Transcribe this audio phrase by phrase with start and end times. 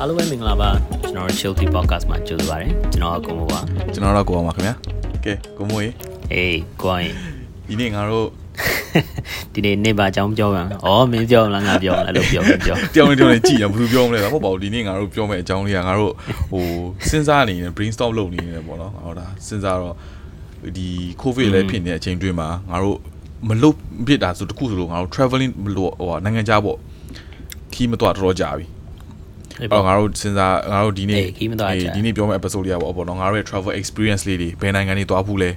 [0.00, 0.70] အားလုံးပဲမင်္ဂလာပါ
[1.02, 3.60] ကျွန်တော်တို့ Chilty Podcast မှာကြိုဆိုပါရစေကျွန်တော်ကကိုမိုးပါ
[3.92, 4.74] ကျွန်တော်တော့ကိုအောင်ပါခင်ဗျာ
[5.24, 5.90] ကဲကိုမိုးရေ
[6.32, 7.12] အေးကိုရင်
[7.68, 8.26] ဒီနေ့ငါတို့
[9.54, 16.12] ဒီနေ့နေပါအကြောင်းပြောမှာဩမင်းပြောမလားငါပြောမလားလို့ပြောမပြောတယောက်နဲ့တယောက်နဲ့ကြည့်ရဘယ်လိုပြောမလဲဟုတ်ပါဘူးဒီနေ့ငါတို့ပြောမယ့်အကြောင်းလေးကငါတို့
[16.50, 16.66] ဟို
[17.08, 19.94] စဉ်းစားနေနေ brainstorm လုပ်နေနေပေါ့နော်ဟောဒါစဉ်းစားတော့
[20.76, 20.88] ဒီ
[21.22, 22.98] covid လည်းဖြစ်နေတဲ့အချိန်တွင်းမှာငါတို့
[23.48, 26.78] မလုပ်ဖြစ်တာဆိုတခုဆိုလို့ငါတို့ traveling မလို့ဟိုနိုင်ငံခြားပေါ့
[27.72, 28.66] ခီးမတော့တော်တော်ကြာပြီ
[29.60, 35.50] အေးအဲ့ပေါ့တော့ငါတို့စဉ်းစားငါတို့ဒီနေ့အေးခီးမသွားကြဒီနေ့ပြောမယ့် episode လေးကပေါ့ပေါ့နော်ငါတို့ရဲ့ travel experience လေးတွေဘယ်နိုင်ငံတွေသွားဘူးလဲ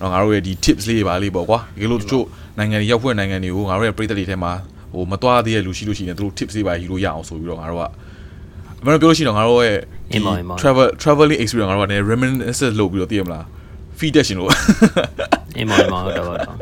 [0.00, 2.24] တော့ငါတို့ရဲ့ဒီ tips လေးတွေပါလေးပေါ့ကွာဒီလိုတချို့
[2.58, 4.52] နိုင်ငံတွေရောက်ဖွင့်နိုင်ငံတွေကိုငါတို့ရဲ့ပြည်သက်တွေထဲမှာ
[4.94, 7.84] ဟိုမသွားသေးတဲ့လူရှိလို့ရှိရင်သူတို့ tips လေးပါယူလို့ရအောင်ဆိုပြီးတော့ငါတို့က
[8.80, 9.78] အမှန်တော့ပြောလို့ရှိရင်တော့ငါတို့ရဲ့
[10.12, 13.44] အင်းပါအင်းပါ travel traveling experience ငါတို့ကလည်း reminiscence လုပ်ပြီးတော့သိရမလား
[13.98, 14.50] feedback ရှင်လို့
[15.56, 16.56] အေးမော်မော်ဟုတ်တော့ဟုတ်တော့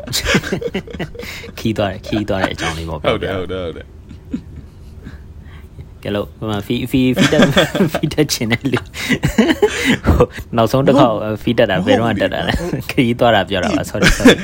[1.59, 3.85] ခီးသွားတယ်ခီးသွားတဲ့အကြောင်းလေးပေါ့ဟုတ်တယ်ဟုတ်တယ်ဟုတ်တယ်
[6.03, 7.41] ကဲလို့ဟိုမှာဖီဖီဖီတက်
[7.93, 8.85] ဖီတက်ချင်တယ်လို့
[10.05, 10.25] ဟို
[10.57, 11.07] နောက်ဆုံးတစ်ခါ
[11.43, 12.53] ဖီတက်တာဘယ်တော့တက်တာလဲ
[12.91, 14.35] ခီးသွားတာပြောတာပါ sorry sorry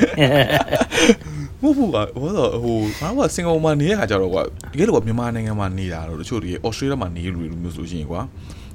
[1.62, 4.42] မဟုတ်ဘူးကွာဟိုတော့ဟိုငါကစင်ကာပူမှာနေတဲ့ခါကျတော့ကွာ
[4.72, 8.22] တကယ်လို့ကွာမြန်မာနိုင်ငံမှာနေတာတော့တချို့တွေဩစတြေးလျမှာနေလူတွေလိုမျိုးဆိုလို့ရှိရင်ကွာ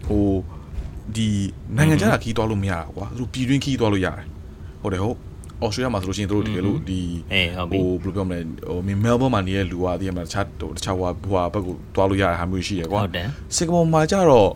[0.06, 0.24] ဟို
[1.16, 1.28] ဒီ
[1.76, 4.24] နိုင်ငံခြားကခီးသွားလို့မရတာကွာသူပြည်တွင်းခီးသွားလို့ရတယ်
[4.82, 5.16] ဟုတ်တယ်ဟုတ်
[5.64, 7.00] ဩစတြေးလျမှာဆိုလို့ရှိရင်တို့တကယ်လို့ဒီ
[7.32, 14.50] အေးဟုတ်ပြီဟိုဘယ်လိုပြောမလဲဟိုမဲလ်ဘန်မှာနေတဲ့လူကတကယ်မှာတခြားဟိုတခြားဟိုဟိုဘက်ကိုသွားလို့ရတဲ့ဟာမျိုးရှိရကွာဟုတ်တယ်စင်ကာပူမှာကျတော့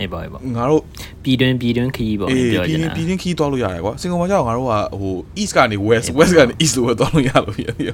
[0.00, 0.82] အေးပါအေးပါငါတို့
[1.22, 7.90] ပြည်တွင်းပြည်တွင်းခီးပေါ့အေးပြောချပြည်င်တွတာင်းပြည်တွင်းခီးသွားလို့ရတယ်ကွာစင်ကာပူမှာကျတော့ငါတို့ကဟို east ကနေ west west ကနေ east လို့ပဲသွားလို့ရလို့ပြပြ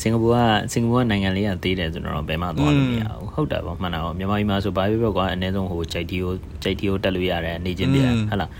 [0.00, 0.36] စင်ကာပူက
[0.72, 8.50] စင်ကာပူကနိုင်ငံလေးကသေးတယ်ဆိုတော့ဘယ်မှသွားလို့မရဘူးဟုတ်တယ်ပေါ့မှန်တာပေါ့မြန်မာပြည်မှာဆိုဘာပဲပြောကွာအနည်းဆုံးဟိုကြိုက်တီကိုကြိုက်တီကိုတက်လို့ရတယ်နေချင်းပြဟုတ်လား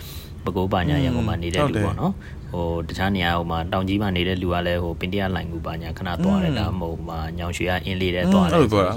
[0.46, 2.12] ပကိုးပါညာရန်ကုန်မှာနေတဲ့လူပေါ့နော်
[2.52, 8.92] ဟိုတခြားနေရာဟိုမှာတောင်ကြီးမှာနေတဲ့လူကလည်းဟိုပင်တရလိုင်ကူပါညာခဏသွားတယ်ဒါမှမဟုတ်မှာညောင်ရွှေကအင်းလေးတဲ့သွားတယ်အဲ့လိုပြောတာ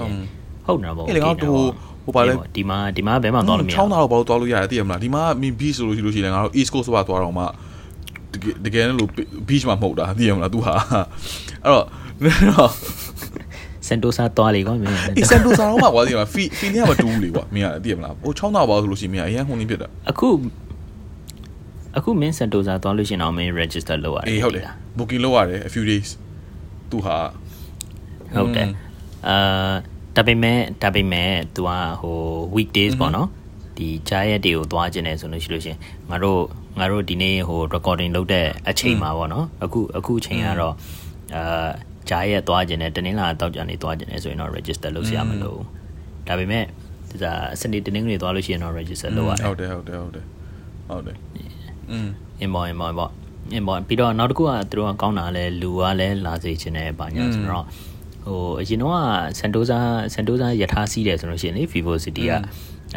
[0.66, 1.54] ဟုတ်တယ်ပေါ့အဲ့လေငါတို့
[2.04, 7.46] ဟိုပါလေဒီမှာဒီမှာဘယ်မှသွားလို့မရချောင်းသားတော့ဘာလို့သွားလို့ရတယ်သိရမလားဒီမှာမင်း beach ဆိုလို့ရှိလို့ရှိရင်ငါတို့ east coast ဆိုပါသွားတော့မှတ
[8.42, 9.10] ကယ်တကယ်လို့
[9.48, 10.72] beach မှာမဟုတ်တာသိရမလား तू ဟာ
[11.64, 11.84] အဲ့တော့
[12.50, 12.70] တော့
[13.86, 20.28] စန်တိုဆာသွားလေကွာမင်းအေးစန်တိုဆာတော့မှကွာသိရမလား fee fee နဲ့မတူဘူးလေကွာမင်းကသိရမလားဟိုချောင်းသားပါဆိုလို့ရှိရင်မင်းအရင်ဟိုနေဖြစ်တာအခု
[21.97, 24.65] အခုမင်းစန်တိုဆာသွားလို့ရှိရင်တော့မင်း register လုပ်ရတယ် အေးဟုတ်တယ်
[24.97, 26.09] booking လုပ်ရတယ် a few days
[26.89, 27.17] သူဟာ
[28.35, 28.67] ဟုတ်တယ်
[29.27, 29.73] အာ
[30.15, 32.17] ဒါပေမဲ့ဒါပေမဲ့ तू อ่ะဟို
[32.55, 33.27] weekdays ပေါ့နော်
[33.77, 35.77] ဒီကြားရက်တွေကိုသွားခြင်းတယ်ဆိုလို့ရှိလို့ရှင်
[36.09, 36.41] ငါတို့
[36.79, 40.73] ငါတို့ဒီနေ့ဟို recording လုပ်တဲ့အချိန်မှာပေါ့နော်အခုအခုအချိန်ကတော့
[41.35, 41.69] အာ
[42.09, 45.65] ကြားရက်သွားခြင်းတယ်တနင်္လာတောက်ကြနေသွားခြင်းတယ်ဆိုရင်တော့ register လုပ်စရာမလိုဘူး
[46.27, 46.63] ဒါပေမဲ့
[47.23, 50.25] ဒါစနေတနင်္ဂနွေသွားလို့ရှိရင်တော့ register လုပ်ရတယ် ဟုတ်တယ်ဟုတ်တယ်ဟုတ်တယ်
[50.89, 51.17] ဟုတ်တယ်
[51.90, 52.08] อืม
[52.40, 53.10] အင်မော်အင်မော်ပေါ့
[53.54, 57.64] အင်မော်ပြီးတော့နောက်တစ်ခုကသူတို့ကကောင်းတာလဲလူကလည်းလာစေချင်တယ်ဘာညာဆိုတော့
[58.26, 58.98] ဟိုအရင်တော့က
[59.38, 59.78] စန်တိုဇာ
[60.14, 62.32] စန်တိုဇာယထာစီးတယ်ဆိုလို့ရှိရင်လေ Vivo City က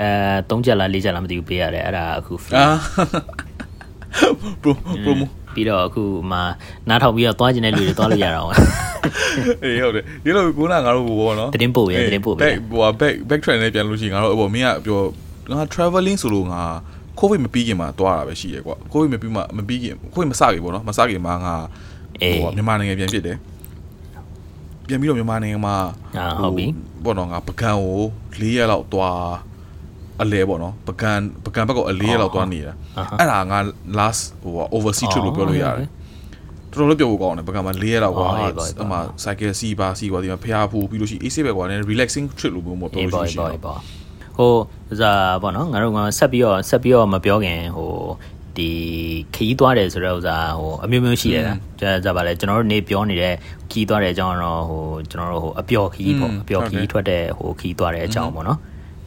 [0.02, 0.10] အဲ
[0.50, 2.68] 3ချက်လား4ချက်လားမသိဘူးပေးရတယ်အဲ့ဒါအခု free အာ
[4.62, 4.72] pro
[5.06, 6.40] promo ပြီးတော့အခုမှ
[6.90, 8.56] နားထောင်ပြီးတော့သွားကျင်တဲ့လူတွေသွားလို့ရတာပေါ့
[9.64, 15.02] အေးဟုတ်တယ်ဒီလိုကုနာငါတို့ဘောနော်သတင်းပို့ရသတင်းပို့ပေး back ဟို back back train နဲ့ပြန်လို့ရှိရင်ငါတို့ဟိုမင်းကပြော
[15.52, 16.62] ငါ traveling ဆိုလို့ငါ
[17.20, 21.56] covid မပြီးခင်မှာသွားတာပဲရှိတယ်ကွာ covid မပြီးမှမပြီးခင် covid မစခင်ပေါ့နော်မစခင်မှာငါ
[22.22, 23.38] အေးဟိုမြန်မာနိုင်ငံပြန်ဖြစ်တယ်
[24.88, 25.76] ပြန်ပြီးတော့မြန်မာနိုင်ငံမှာ
[26.18, 26.66] အာဟုတ်ပြီ
[27.04, 28.02] ပေါ့နော်ငါပကံကို
[28.40, 29.20] ၄ရက်လောက်သွား
[30.22, 31.12] အလဲပေါ့နော်ပကံ
[31.46, 32.74] ပကံဘက်ကအ၄ရက်လောက်သွားနေတာ
[33.20, 33.60] အဲ့ဒါငါ
[34.00, 35.90] last ဟို overseas trip လို့ပြောလို့ရတယ်
[36.72, 43.80] တော်တော်လေးပြောဖို့ကောင်းတယ်ပကံမှာ၄ရက်လောက်ကွာအမှ cycle စီးပါစီးပါဒီမှာဖျားဖူးပြီးလို့ရှိရင် AC ပဲကွာနည်း relaxing trip လို့မျိုးပေါ့ပြောအေးလို့ပေါ့ရှိပေါ့ရင်ပေါ့
[44.40, 44.54] ဟို
[45.00, 45.12] ဇာ
[45.42, 47.94] ပေါ့နော်ငါတို့ကဆက်ပြီးတော့ဆက်ပြီးတော့မပြောခင်ဟို
[48.58, 48.70] ဒီ
[49.36, 51.46] ခီးသွားတယ်ဆိုတော့ဥစားဟိုအမျိုးမျိုးရှိတယ်
[51.80, 53.34] ကြာကြာပါလေကျွန်တော်တို့နေပြောနေတဲ့
[53.72, 58.60] ခီးသွားတဲ့အကြောင်းတော့ဟိုကျွန်တော်တို့ဟိုအပျော်ခီးပေါ့အပျော်ခီးထွက်တဲ့ဟိုခီးသွားတဲ့အကြောင်းပေါ့နော်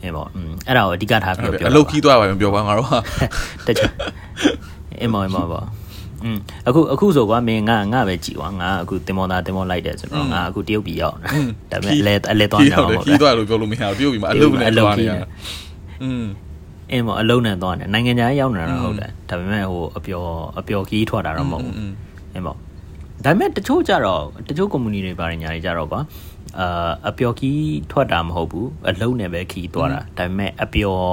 [0.03, 2.99] အေးပေါ့อืมအဲ့ဒါကိုအဓိကထားပြီးပြောအလုတ်ခီးသွားပါမပြောပါငါတို့ဟာ
[3.67, 3.93] တချို့
[5.03, 5.65] အမောအမောပေါ့
[6.24, 6.38] อืม
[6.68, 11.28] အခုအခုဆိုကွာမင်းငါငါပဲကြည်ကွာငါအခုတင်မောသားတင်မောလိုက်တယ်ဆိုတော့ငါအခုတရုတ်ပြည်ရောက်နေ
[11.72, 15.16] တာဒါပေမဲ့အလဲအလဲသွားနေအောင် ခီး ပေါ့ ခီးသွားလို့ပြောလို့မရဘူးပြုတ်ပြီးမှအလုတ်နဲ့သွားနေတာ
[16.04, 16.26] อืม
[16.92, 20.30] အင်းမအလုံးနဲ့သွားတယ်နိုင်ငံခြားရောက်နေတာတော့ဟုတ်တယ်ဒါပေမဲ့ဟိုအပျော်
[20.60, 21.76] အပျော်ခီးထွက်တာတော့မဟုတ်ဘူး
[22.34, 22.58] အင်းပေါ့
[23.26, 26.02] ဒါပေမဲ့တချို့ကြတော့တချို့ community တွေပါတယ်ညာတွေကြတော့ကွာ
[26.60, 27.62] အာအပျော်ခီး
[27.92, 31.06] ထွက်တာမဟုတ်ဘူးအလုံးနဲ့ပဲခီးသွားတာဒါပေမဲ့အပျော်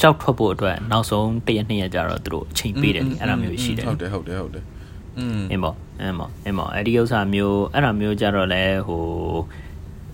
[0.00, 4.64] ကြောက်ထွက်ဖို့အတွက်နောက်ဆုံးတစ်ရက်နှစ်ရက်ကြတော့သူတို့အချိန်ပေးတယ်လေအဲ့လိုမျိုးရှိတယ်ဟုတ်တယ်ဟုတ်တယ်ဟုတ်တယ်
[5.18, 9.04] อืมအင်းပေါ့အင်းပေါ့အင်းပေါ့အဲ့ဒီဥစ္စာမျိုးအဲ့ဒါမျိုးကြတော့လဲဟို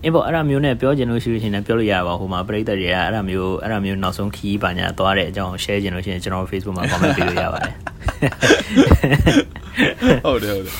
[0.03, 7.73] အင်းပေါ့အဲ့ဒါမျိုးနဲ့ပြောချင်လို့ရှိလို့ရှိရင်လည်းပြောလို့ရပါဟိုမှာပရိသတ်တွေကအဲ့ဒါမျိုးအဲ့ဒါမျိုးနောက်ဆုံးခီးပါညာသွားတဲ့အကြောင်း share ချင်လို့ရှိရင်ကျွန်တော် Facebook မှာ comment ပေးလို့ရပါတယ်
[10.25, 10.73] ဟုတ်တယ်ဟုတ်တယ်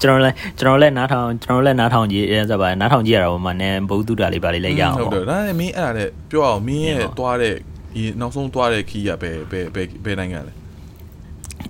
[0.00, 7.54] ကျွန်တော်လည်းကျွန်တော်လည်းနားထောင်ကျွန်တော်လည်းနားထောင်ကြည့်ရဲဆိုပါနားထောင်ကြည့်ရတာပေါ့မနဲ့ဘုသူတာလေးပါလေးလည်းရအောင်ဟုတ်တယ်ဒါနဲ့မင်းအဲ့ဒါနဲ့ပြောအောင်မင်းရဲ့သွားတဲ့
[7.94, 10.52] ဒီနောက်ဆုံးသွားတဲ့ခီးရဘယ်ဘယ်ဘယ်ဘယ်နိုင်ငံလဲ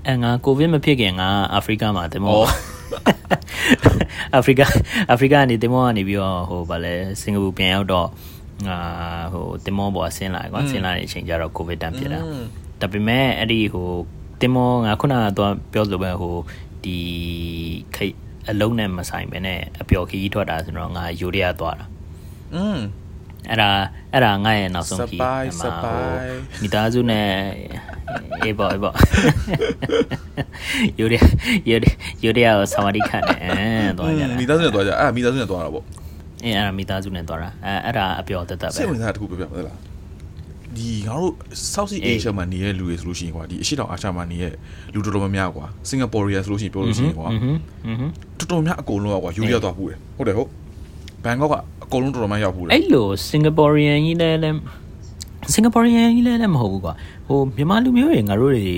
[0.07, 2.45] အဲငါကိုဗစ်မဖြစ်ခင်ငါအာဖရိကမှာတင်မောဩ
[4.35, 4.61] အာဖရိက
[5.11, 8.09] အာဖရိကနေတင်မောကနေပြီးတော့ဟိုဗာလဲစင်ကာပူပြန်ရောက်တော့
[8.67, 8.79] ငါ
[9.33, 12.21] ဟိုတင်မောပေါ်ဆင်းလာကွာဆင်းလာတဲ့အချိန်ကျတော့ကိုဗစ်တန်ဖြစ်တာ
[12.81, 13.89] ဒါပေမဲ့အဲ့ဒီဟို
[14.41, 16.37] တင်မောငါခုနကတော့ပြောလို့ပဲဟို
[16.85, 16.99] ဒီ
[17.97, 18.17] ခိတ်
[18.51, 21.87] အလုံးနဲ့မဆိုင်ပဲနဲ့အပျော်ခီးထွက်တာဆိုတော့ငါယူရီးယားသွားတာ
[22.55, 22.79] อืม
[23.51, 23.69] အဲ့ဒါ
[24.13, 25.49] အဲ့ဒါငါ့ရဲ့နောက်ဆုံးခီးစပိုင်
[26.63, 27.27] မိသားစုနဲ့
[28.43, 28.95] အေးပေါ့အေးပေါ့
[30.99, 31.17] ယူရ
[31.69, 31.87] ယူရ
[32.25, 35.85] ယူရဆာဝဒီခန်နဲ့အဲတော့ကြမိသားစုနဲ့တော့ကြအဲ့မိသားစုနဲ့တော့တာပေါ့
[36.45, 39.79] အဲအဲ့ဒါမိသားစုနဲ့တော့တာအဲအဲ့ဒါအပျော်တက်တက်ပဲစိတ်ဝင်စားတစ်ခုပြောပြမလား
[40.77, 41.35] ဒီငါတို့
[41.75, 44.53] South East Asia မှာနေတဲ့လူတွေဆိုလို့ရှိရင်ကွာဒီအရှိတောင်အာရှမှာနေတဲ့
[44.95, 47.29] လူတော်တော်များများကွာ Singaporean ဆိုလို့ရှိရင်ပြောလို့ရှိရင်ကွာ
[48.39, 50.49] တော်တော်များအကုန်လုံးကွာယူရီးယားသွားဘူးတယ်ဟုတ်တယ်ဟုတ်
[51.25, 51.55] ဘန်ကောက်က
[51.85, 54.57] အကုန်လုံးတော်တော်များရောက်ပူတယ်အဲ့လိုစင်ကာပူရီယန်ကြီးလည်းလည်း
[55.53, 56.95] စင်ကာပူရီယန်ကြီးလည်းလည်းမဟုတ်ဘူးကွာ
[57.27, 58.77] ဟိုမြန်မာလူမျိုးတွေငါတို့တွေ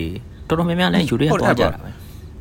[0.49, 1.89] တော်တော်များများလည်းယူရီးယားသွားကြတာပဲ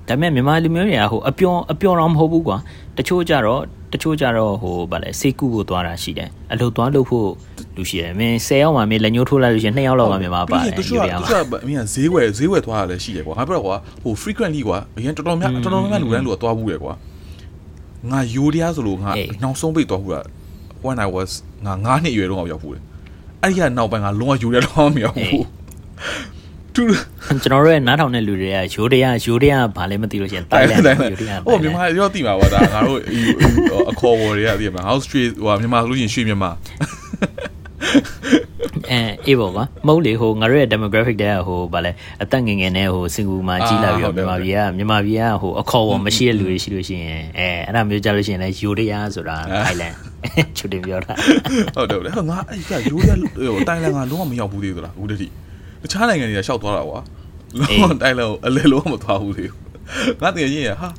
[0.08, 2.58] ဒါပေမဲ့မြန်မာလူမျိုးတွေကဟိုအပျော်အပျော်တော့မဟုတ်ဘူးကွာ
[2.98, 3.62] တချို့ကြတော့
[3.94, 7.28] တချို့ကြတော့ဟိုဗာလဲစေကူဖို့သွားတာရှိတယ်အလုပ်သွားလုပ်ဖို့
[7.76, 16.94] လူရှိတယ်မင်း10ယောက်မှမင်းလက်ညှိုးထိုးလိုက်လို့ရှိရင်2ယောက်လောက်ကမြန်မာပါတယ်တချို့ကတချို့ကအမင်းကဈေးဝယ်ဈေးဝယ်သွားတာလည်းရှိတယ်ကွာငါပြောတော့ကွာဟို frequently ကွာအရင်တော်တော်များတော်တော်များများလူတိုင်းလူကသွားဘူးရယ်ကွာ
[18.12, 19.12] ငါယူရီးယားဆိုလို့ငါ
[19.44, 20.22] နောက်ဆုံးပိတ်သွားဘူးတာ
[20.86, 21.32] when i was
[21.66, 22.84] ငါ9နှစ်အရွယ်တော့ရောက်ဘူးတယ်
[23.42, 25.46] အဲ့ဒီကနောက်ပိုင်းငါလုံးဝယူရီးယားတော့မရောက်ဘူး
[26.76, 26.84] သူ
[27.44, 33.00] ကျွန်တော်တို့ရဲ့နားထောင်တဲ့လူတွေကရိုးတရားရိုးတရားဘာလဲမသိလို့ရှိရင်တိုင်လန်ရိုးတရားဟိုမြန်မာရောတိမှာပါဒါငါတို့
[33.92, 36.52] အခေါ်ဝေါ်တွေကသိရမှာ house street ဟိုမြန်မာဆိုလို့ရှိရင်ရွှေမြန်မာ
[38.92, 41.92] အဲအေးပေါ့ကွာမဟုတ်လေဟိုငါတို့ရဲ့ demographic တဲ့ဟိုဗာလဲ
[42.24, 49.96] အသက်ငယ်ငယ်နဲ့ဟိုစင်ကူမှာကြီးလာပြီးတော့မြန်မာပြည်ကမြန်မာပြည်ကဟိုအခေါ်ပေါ်မရှိတဲ့လူတွေရှိလို့ရှိရင်အဲအဲ့ဒါမျိုးကြလို့ရှိရင်လည်းရိုးတရားဆိုတာ Thailand
[50.58, 51.14] ချူတင်ပြောတာ
[51.76, 55.32] ဟုတ်တယ်ဟုတ်ငါအဲ့ကယူရီးယားဟိုတိုင်လန်ကလုံးဝမရောက်ဘူးသေးသလားအခုတည်း
[55.84, 57.00] တခြားနိုင်ငံတွေကရှောက်သွားတာကွာ
[57.60, 60.90] လုံးဝတိုင်လန်ကိုအလဲလုံးဝမသွားဘူးသေးဘူးငါတကယ်ကြီးရဟာ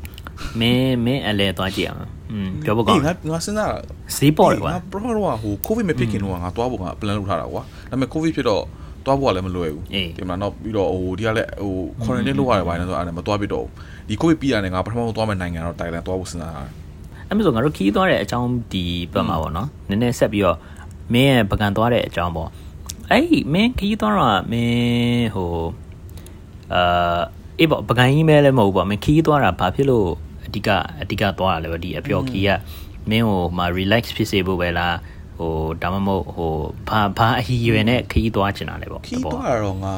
[0.60, 2.00] မင်းမင်းအလဲသွားကြည့်အောင်
[2.32, 3.78] อืมပြောဖို့ကောင်းငါငါစဉ်းစားတာ
[4.16, 8.62] ဈေးပေါ်တယ်ကွာငါ bro တော့ဟို covid မဖြစ်ခင်တော့ငါသွားဖို့ငါ plan လုပ်ထားတာကွာဒါပေမဲ့ covid ဖြစ်တော့
[9.04, 9.84] သွားဖို့ကလည်းမလွယ်ဘူး
[10.16, 13.66] ဒီမှာတော့ပြီးတော့ဟိုဒီကလည်းဟို quarantine လုပ်ရတယ်ဘာလဲဆိုတော့အဲ့ဒါမသွားပြတော့
[14.08, 16.62] ဒီ covid ပြီးရတယ်ငါပထမဆုံးသွားမယ့်နိုင်ငံတော့တိုင်လန်သွားဖို့စဉ်းစားတာ
[17.28, 20.58] အဲ့မဆိုငါတို့ခီးသွားတဲ့အကြောင်းဒီပတ်မှာပေါ့နော်နည်းနည်းဆက်ပြီးတော့
[21.12, 22.48] မင်းရဲ့ပကံသွားတဲ့အကြောင်းပေါ့
[23.10, 25.52] အဲ့မင်းခီးသွားတော့မင်းဟို
[26.74, 27.20] အာ
[27.58, 30.08] အေးပေါ့ပကံကြီးမဲလည်းမဟုတ်ဘူးပေါ့မင်းခီးသွားတာဘာဖြစ်လို့
[30.50, 30.68] အဓိက
[31.02, 32.50] အဓိကသွားတာလဲပေါ့ဒီအပျော်ခီးက
[33.10, 34.96] မင်းဟိုမှာ relax ဖြစ်စေဖို့ပဲလား
[35.38, 36.52] ဟိုဒါမှမဟုတ်ဟို
[36.88, 39.94] ဘာဘာအဟီရွယ်နဲ့ခီးသွားချင်တာလဲပေါ့ခီးသွားတာတော့ငါ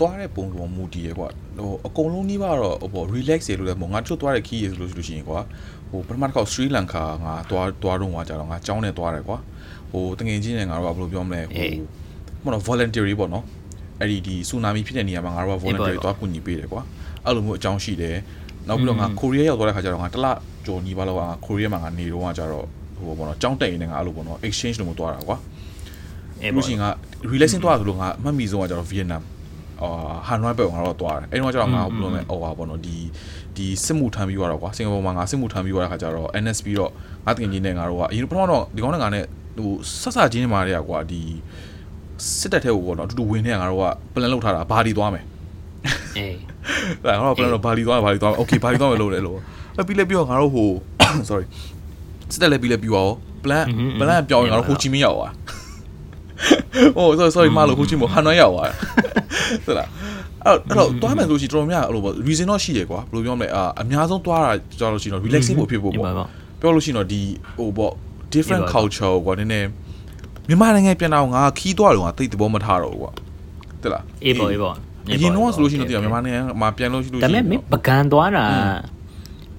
[0.00, 1.28] သွားတဲ့ပုံစံမူတည်ရကွာ
[1.58, 5.40] ဟိုအကုန်လုံးနှီးပါတော့ဟို relax ရလို့လည်းမဟုတ်ငါတို့သွားတဲ့ခီးရဆိုလို့ရှိရင်ကွာ
[5.90, 9.38] ဟိုပထမတစ်ခေါက် Sri Lanka ငါသွားသွားတော့ငါကြတော့ငါကြောင်းနဲ့သွားတယ်ကွာ
[9.92, 11.70] ဟိုတငယ်ချင်းနဲ့ငါတို့ကဘယ်လိုပြောမလဲဟို
[12.44, 13.44] မနော် voluntary ပေါ့နော်
[14.00, 16.82] အဲ့ဒီဒီ tsunami ဖြစ်တဲ့နေရာမှာငါတို့က voluntary သွားကူညီပေးတယ်ကွာ
[17.24, 18.16] အဲ့လိုမျိုးအကြောင်းရှိတယ်
[18.68, 20.26] နောက်ပြီးတော့ငါကိုရီးယားရောက်သွားတဲ့ခါကျတော့ငါတစ်လ
[20.66, 22.66] ကျော်ညီပါလောက်ငါကိုရီးယားမှာငါနေတော့ကကြတော့
[22.96, 25.36] ဟိုပေါ့နော်ကြောင်းတက်ရင်လည်းငါအဲ့လိုပေါ့နော် exchange လို့မသွားတာကွာ
[26.40, 26.86] အဲ့လို့ရှိရင်က
[27.30, 29.22] relaxing သွားဆိုလို့ငါအမှတ်မိဆုံးကကျတော့ Vietnam
[29.82, 29.90] အာ
[30.26, 32.96] ဟန်နွိုင်းပဲငါတော့သွားတယ်အဲ့တော့ကျတော့ငါဘယ်လိုလဲဟိုပါပေါ့နော်ဒီ
[33.56, 36.90] ဒီစစ်မှုထမ်းပြီးသွားတော့ကွာစင်ကာပူမှာငါစစ်မှုထမ်းပြီးသွားတဲ့ခါကျတော့ NSP တော့
[37.26, 39.24] ငါတကယ်ကြီးနဲ့ငါတို့ကအရင်ပထမတော့ဒီကောင်းနဲ့ငါနဲ့
[39.56, 41.20] ဟိုဆက်ဆက်ချင်းနေမှာတည်းကွာဒီ
[42.38, 45.24] စစ်တပ်ထဲကိုပေါ့နော်အတူတူဝင်နေငါတို့က plan လုပ်ထားတာဘာဒီသွားမယ်
[46.18, 46.36] အေး
[47.04, 49.38] အဲ့ငါတို့ plan တော့ဘာဒီသွားမယ်ဘာဒီသွားမယ် okay ဘာဒီသွားမယ်လို့လေလို့
[49.76, 50.70] အဲ့ပြီးလဲပြီးတော့ငါတို့ဟို
[51.28, 51.46] sorry
[52.32, 53.08] စစ်တပ်လည်းပြီးလဲပြီးသွား
[53.44, 53.66] plan
[54.00, 55.32] plan ပြောင်းရင်ငါတို့ဟိုချီမင်းရောက်သွား
[56.94, 58.70] โอ้ sorry sorry မလို့ခုချင်းမဟန်နွိုင်းရောက်သွား
[59.64, 59.88] ဟုတ်လား
[60.44, 66.04] အဲ့အဲ့တော့တွားမယ်ဆိုရှင်တော်တော်များအဲ့လိုပေါ့ reason တော့ရှိတယ်ကွာဘယ်လိုပြောမလဲအာအများဆုံးတွားတာကြောက်လို့ရှိရင်တော့ relaxing ဖို့ဖြစ်ဖို့ပေါ့
[66.60, 67.22] ပြောလို့ရှိရင်တော့ဒီ
[67.56, 67.92] ဟိုပေါ့
[68.34, 69.68] different culture ကွာနည်းနည်း
[70.48, 73.12] မြန်မာနိုင်ငံပြန်တော့ငါခီးသွားတော့ငါတိတ်သဘောမထားတော့ဘူးကွာ
[73.82, 74.74] တဲ့လားအေးပေါ့အေးပေါ့
[75.10, 78.46] အရင်တော့ဆိုလို့ရှိရင်တော့မြန်မာနိုင်ငံမှာပြန်လို့ရှိလို့ဒါရှိပေရင်မဲ့မင်းပကံသွားတာ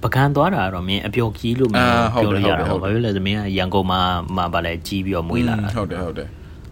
[0.04, 4.02] ပကံသွားတာတော့မင်းအပျော်ကြီးလို့မင်းပြောလို့ရတာဘာဖြစ်လဲဆိုမင်းကရန်ကုန်မှာ
[4.36, 6.28] မှာဗာလဲကြီးပြီးတော့မွေးလာတာဟုတ်တယ်ဟုတ်တယ်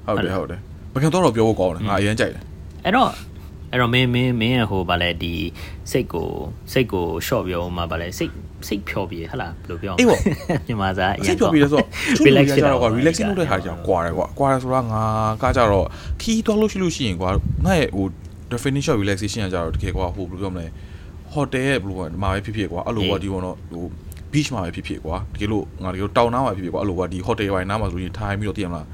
[0.05, 0.59] ဟုတ်တယ်ဟုတ်တယ်
[0.93, 2.43] ဘယ်ကတော့ပြောဖို့ကောင်းတယ်ငါအရင်ကြိုက်တယ်
[2.85, 3.09] အဲ့တော့
[3.71, 5.35] အဲ့တော့မင်းမင်းမင်းဟိုဗာလဲဒီ
[5.91, 6.29] စိတ်ကို
[6.71, 8.31] စိတ်ကို short ပြောမှာဗာလဲစိတ်
[8.67, 9.95] စိတ်ဖြော်ပြေဟဟလားဘယ်လိုပြော
[10.67, 11.87] မြန်မာစားအရစိင်တ်ပြောပြီးလဲဆိုတော့
[12.25, 15.03] relax ဖြစ်တော့ကွာ relaxing လုပ်တဲ့ခါကျတော့ကွာတယ်ကွာကွာတယ်ဆိုတော့ငါ
[15.41, 15.85] ကကြတော့
[16.21, 17.29] ခီးသွားလို့ရှိလို့ရှိရင်ကွာ
[17.65, 18.05] ငါရဲ့ဟို
[18.53, 20.65] definition of relaxation ကကြတော့တကယ်ကွာဟိုဘယ်လိုပြောမလဲ
[21.33, 23.83] hotel ရဲ့ဘယ်လိုမှာပဲဖြစ်ဖြစ်ကွာအဲ့လိုကွာဒီဘောတော့ဟို
[24.33, 28.87] beach မှာပဲဖြစ်ဖြစ်ကွာတကယ်လို့ငါတကယ်တောင်နားမှာဖြစ်ဖြစ်ကွာအဲ့လိုကွာဒီ hotel ဝိုင်းနားမှာဆိုရင်ထိုင်ပြီးတော့တည်ရမလား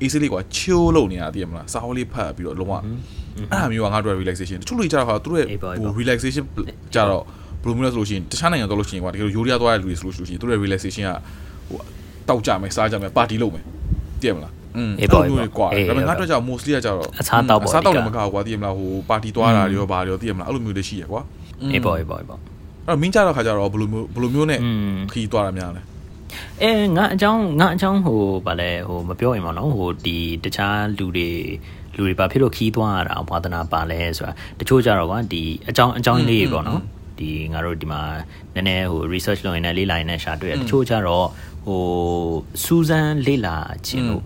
[0.00, 2.82] အေးဆေးလေးကွာ chill လုပ်နေတာသိရမလားစာအုပ်လေးဖတ်ပြီးတော့လုံးဝအဲ့
[3.52, 6.44] ဒါမျိုးကငါတို့ relaxation တချို့လူကြတော့ဟာသူတို့ရဲ့ဟို relaxation
[6.94, 7.22] ကြတော့
[7.62, 11.10] ဘယ်လိုမျိုးလဲဆိုလို့ရှိရင်တခြားနိုင်ငံသွားလို့ရှိရင်ကွာတကယ်လို့ယိုရီးယားသွားတဲ့လူတွေဆိုလို့ရှိရင်သူတို့ရဲ့ relaxation က
[11.68, 11.78] ဟို
[12.28, 13.64] တောက်ကြမယ်စားကြမယ်ပါတီလုပ်မယ်
[14.20, 14.61] သိရမလားอืม
[15.00, 21.22] အေးပေါ့အေးပေါ့ကွာအေးဒါပေမဲ့ငါအေးပေါ့တို့ကြောင့် mostly ကကြတော့အစားတောက်ပေါ့အစားတောက်လည်းအဓိကမကောက်ကွာသိရမလားဟိုပါတီသွားတာတွေရောဘာတွေရောသိရမလားအဲ့လိုမျိုးတွေရှိရကွာ
[21.72, 25.82] အေးပေါ့အေးပေါ့အေးပေါ့အဲ့တော့မင်းကြတော့ခါကြတော့ဘယ်လိုမျိုးဘယ်လိုမျိုးနဲ့อืมခီးသွားတာများလဲ
[26.62, 31.30] အဲငါအကြောင်းငါအကြောင်းဟိုဗာလဲဟိုမပြောရင်ပေါ့နော်ဟိုဒီတခြားလူတွေ
[31.96, 36.80] လူတွေဘာဖြစ်လို့ခီးသွားရတာဝါသနာပါလဲဆိုတာတချို့ကြတော့ကွာဒီအကြောင်းအကြောင်းလေးတွေပေါ့နော်
[37.18, 38.00] ဒီငါတို့ဒီမှာ
[38.54, 41.26] နည်းနည်းဟို research လုပ်ရင်လည်းလေးလာရင်လည်းရှာတွေ့ရတချို့ကြတော့
[41.66, 41.82] ဟို
[42.62, 44.22] စူဇန်လေးလာခြင်းလို့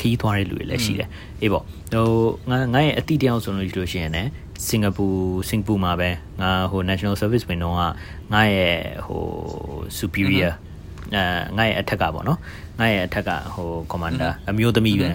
[0.00, 1.08] ခီးသွားတဲ့လူတွေလည်းရှိတယ်
[1.40, 2.06] အေးပေါ့ဟို
[2.50, 4.30] ငါငါရဲ့အတိတယောက်ဆိုလို့ရှိလို့ရှိရင်လည်း
[4.66, 5.06] စင်ကာပူ
[5.48, 6.10] စင်ကာပူမှာပဲ
[6.40, 7.80] ငါဟို national service ဝင်တော့က
[8.32, 9.22] ငါရဲ့ဟို
[9.98, 10.52] superior
[11.14, 11.22] အဲ
[11.56, 12.38] ငါရဲ့အထက်ကပေါ့နော်
[12.78, 15.08] ငါရဲ့အထက်ကဟို commander အမျိုးသမီးပဲ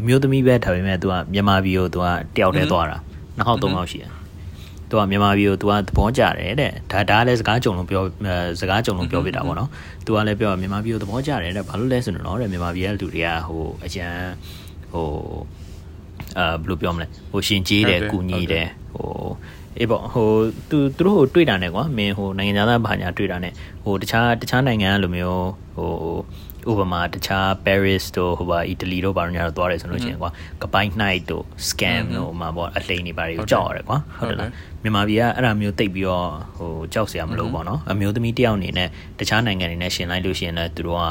[0.00, 2.06] အမျိုးသမီးပဲဒါပေမဲ့ तू ကမြန်မာပြည်ကို तू က
[2.36, 2.98] တယောက်တည်းသွားတာ
[3.36, 4.10] နှစ်ခေါက်သုံးခေါက်ရှိတယ်
[4.90, 8.02] သူကမြန်မာပြည်ကိုသူကသဘောကျတယ်တဲ့ဒါဒါလည်းစကားကြုံလုံးပြော
[8.60, 9.68] စကားကြုံလုံးပြောပြတာပေါ့နော်
[10.04, 14.14] သူကလည်းပြောမြန်မာပြည်ကိုသဘောကျတယ်တဲ့ဘာလို့လဲဆိုတော့တဲ့မြန်မာပြည်ကလူတွေကဟိုအကျန်
[14.92, 15.08] ဟို
[16.38, 19.28] အာဘယ်လိုပြောမလဲဟိုရှင်ကြီးတယ်ကုညီတယ်ဟို
[19.78, 20.28] အေးပေါ့ဟို
[20.70, 23.50] သူသူတို့ဟိုတွေ့တာ ਨੇ ကွာမင်းဟိုနိုင်ငံသားဘာညာတွေ့တာ ਨੇ
[23.84, 25.90] ဟိုတခြားတခြားနိုင်ငံလိုမျိုးဟို
[26.70, 30.30] ဥပမာတခြား Paris တို့ဟိုပါအီတလီတို့ဘာညာတော့သွားတယ်ဆိုလို့ရှိရင်ကွာ
[30.62, 34.50] ကပိုင်း night တို့ scam တို့ဟိုမှာပေါ့အလိန်တွေဘာတွေကိုကြောက်ရတယ်ကွာဟုတ်တယ်လား
[34.82, 41.02] မြန်မာပြည်ကအဲ့ဒါမျိုးတိတ်ပြီးတော့ဟိုကြောက်စရာမလိုပေါ့နော်အမျိုးသမီးတယောက်အနေနဲ့တခြားနိုင်ငံတွေနဲ့ရှင်လိုက်လို့ရှိရင်လည်းသူတို့က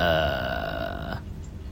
[0.00, 1.10] အာ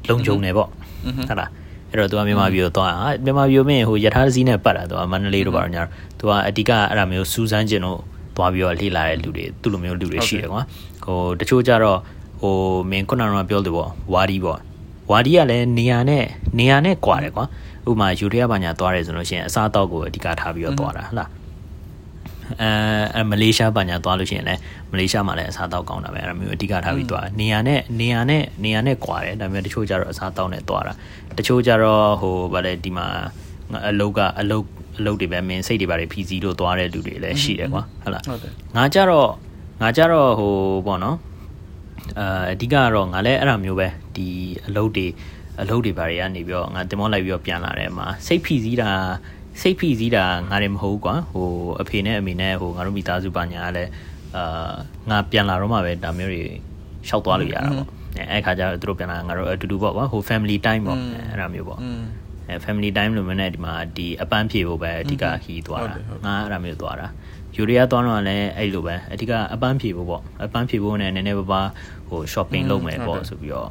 [0.09, 1.51] လုံခြုံနေပေါ့ဟုတ်လား
[1.91, 5.83] အဲ့တော့သူကမြန်မာပြည်ကိုသွားဟာမြန်မာပြည်ကိုမင်းဟိုယထာစည်းနဲ့ပတ်တာသူကမန္တလေးတို့ဘာလို့ညာ
[6.19, 8.01] သူကအဓိကအဲ့ဒါမျိုးစူးစမ်းကျင်တို့
[8.37, 10.63] သွားပြီးတော့လှည့်လာတဲ့လူတွေသူ့လိုမျိုးလူတွေရှိတယ်ကွာ
[11.05, 11.99] ဟိုတချို့ကြတော့
[12.41, 12.57] ဟို
[12.91, 14.59] မင်းခုနကပြောလို့ပေါ့ဝါဒီပေါ့
[15.11, 16.25] ဝါဒီကလည်းနေရာနဲ့
[16.59, 17.45] နေရာနဲ့ကွာတယ်ကွာ
[17.89, 21.31] ဥပမာယူရီးယားဘာညာသွားတယ်ဆိုလို့ရှိရင်အစားအသောက်ကိုအဓိကထားပြီးတော့သွားတာဟုတ်လား
[22.61, 22.71] အဲ
[23.15, 24.61] အဲမလေးရှားဘာညာသွားလို့ရှိရင်လည်း
[24.93, 30.93] မလေးရှားမှာလည်းအစားတောက်ကောင်းတာပဲအဲ့ဒါမျိုးအဓိကထားပြီးသွားနေရာနဲ့နေရာနဲ့နေရာနဲ့ကွာတယ်ဒါပေမဲ့တချို့ကြတော့အစားတောက်နဲ့သွားတာ
[31.39, 33.07] တချို့ကြတော့ဟိုဗါလဲဒီမှာ
[33.89, 34.65] အလုတ်ကအလုတ်
[34.99, 39.31] အလုတ်တွေပဲမင်းစိတ်တွေပါတွေဖြီးစီလို့သွားတဲ့လူတွေလည်းရှိတယ်ကွာဟုတ်လားဟုတ်တယ်ငါကြတော့
[39.83, 40.53] ငါကြတော့ဟို
[40.87, 41.17] ပေါ့နော်
[42.19, 44.27] အာအဓိကကတော့ငါလည်းအဲ့ဒါမျိုးပဲဒီ
[44.67, 45.07] အလုတ်တွေ
[45.61, 48.91] အလုတ်တွေဘာတွေကနေပြီးတော့ငါတင်မောလိုက်ပြီးတော့ပြန်လာတယ်မှာစိတ်ဖိစီးတာ
[49.61, 51.49] စိတ်ဖိစီးတာငါတွေမဟုတ်ဘူးကွာဟို
[51.81, 53.91] အဖေနဲ့အမေနဲ့ဟိုငါတို့မိသားစုပါညာကလည်း
[54.37, 54.73] အာ
[55.11, 56.43] ငါပြန်လာတော့မှပဲဒါမျိုးတွေ
[57.09, 57.87] ရှောက်သွားလို့ရတာပေါ့
[58.19, 62.03] အဲအဲ့ခါကျတော့သူတို့ပြန်လာငါတို့အတူတူပေါ့ကွာဟို family time ပေါ့အဲအဲ့ဒါမျိုးပေါ့อืม
[62.49, 67.07] အဲ family time လို့မနဲ့ဒီမှာဒီအပန်းဖြေဖို့ပဲအဓိကခီးသွားတာဟုတ်တယ်ဟုတ်တယ်ငါအဲ့ဒါမျိုးသွားတာ
[67.56, 71.70] ယူရီးယားသွားတော့လည်းအဲ့လိုပဲအဓိကအပန်းဖြေဖို့ပေါ့အပန်းဖြေဖို့နဲ့နည်းနည်းပါးပါး
[72.10, 73.70] ဟို shopping လုပ်မယ်ပေါ့ဆိုပြီးတော့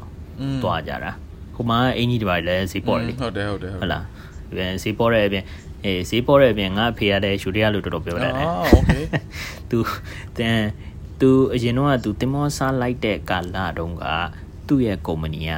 [0.63, 1.13] သွားကြတာ
[1.55, 4.05] ဟိုမှာအင်ကြီးဒီပါလည်းဈေးပေါ်တယ်လေ ဟုတ်တယ်ဟုတ်တယ် ဟုတ်လား
[4.49, 5.45] ဒီဈေးပေါ်တဲ့အပြင်
[5.85, 8.91] အေးဈေးပေါ်တဲ့အပြင်ငါအဖေရတဲ့ယူရီးယားလို့တော်တော်ပြောတယ်လေ အာโอเค
[9.71, 9.79] သူ
[10.39, 10.59] တန်
[11.21, 14.05] သူအရင်တော့ကသူတင်မောစားလိုက်တဲ့ကာလတုန်းက
[14.67, 15.51] သူ့ရဲ့ကုမ္ပဏီက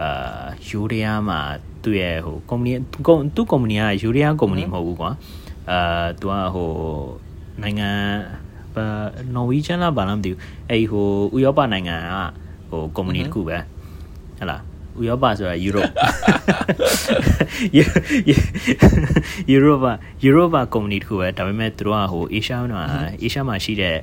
[0.00, 1.40] အာယူရီးယားမှာ
[1.82, 5.10] သူ့ရဲ့ဟိုကုမ္ပဏီသူသူ့ကုမ္ပဏီကယူရီးယားကုမ္ပဏီမဟုတ်ဘူးကွာ
[5.70, 6.70] အာသူကဟို
[7.63, 7.89] နိုင်ငံ
[8.75, 8.85] ဘာ
[9.35, 12.15] နော်ဝီဂျန်လားဘာလားမသိဘူးအဲ့ဟိုဥရောပနိုင်ငံက
[12.69, 13.61] ဟိုကုမ္ပဏီတစ်ခုပဲဟ
[14.39, 14.61] ဟလား
[14.99, 15.91] ဥရောပဆိုတာယူရိုပ
[17.75, 19.85] ယူရိုပ
[20.23, 22.83] ယူရိုပကုမ္ပဏီတစ်ခုပဲဒါပေမဲ့သူတို့ကဟိုအေရှားမှာ
[23.21, 23.97] အေရှားမှာရှိတဲ့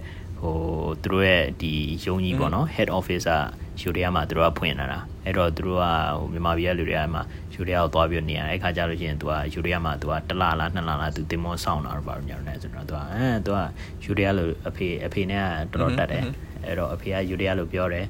[0.44, 0.56] ဟို
[1.02, 1.72] သူတို့ရဲ့ဒီ
[2.04, 3.32] ယုံကြီးပေါ့နော် head office က
[3.80, 5.86] ယူရီးယားမှာသူတို့ကဖွင့်လာတာအဲ့တော့သူတို့က
[6.18, 7.20] ဟိုမြန်မာပြည်ကလူတွေကမှ
[7.54, 13.58] ယူရီးယားကိုသွားပြီးနေရအဲ့ခါကျလို့ရှိရင်သူကယူရီးယားမှာသူကတစ်လလားနှစ်လလားသူတင်မောဆောင်တာတော့ဘာလို့ညောင်းလဲဆိုတော့သူကအဲသူက
[14.04, 16.24] ယူရီးယားလိုအဖေအဖေနဲ့ကတော်တော်တက်တယ်
[16.64, 18.06] အဲ့တော့အဖေကယူရီးယားလိုပြောတယ်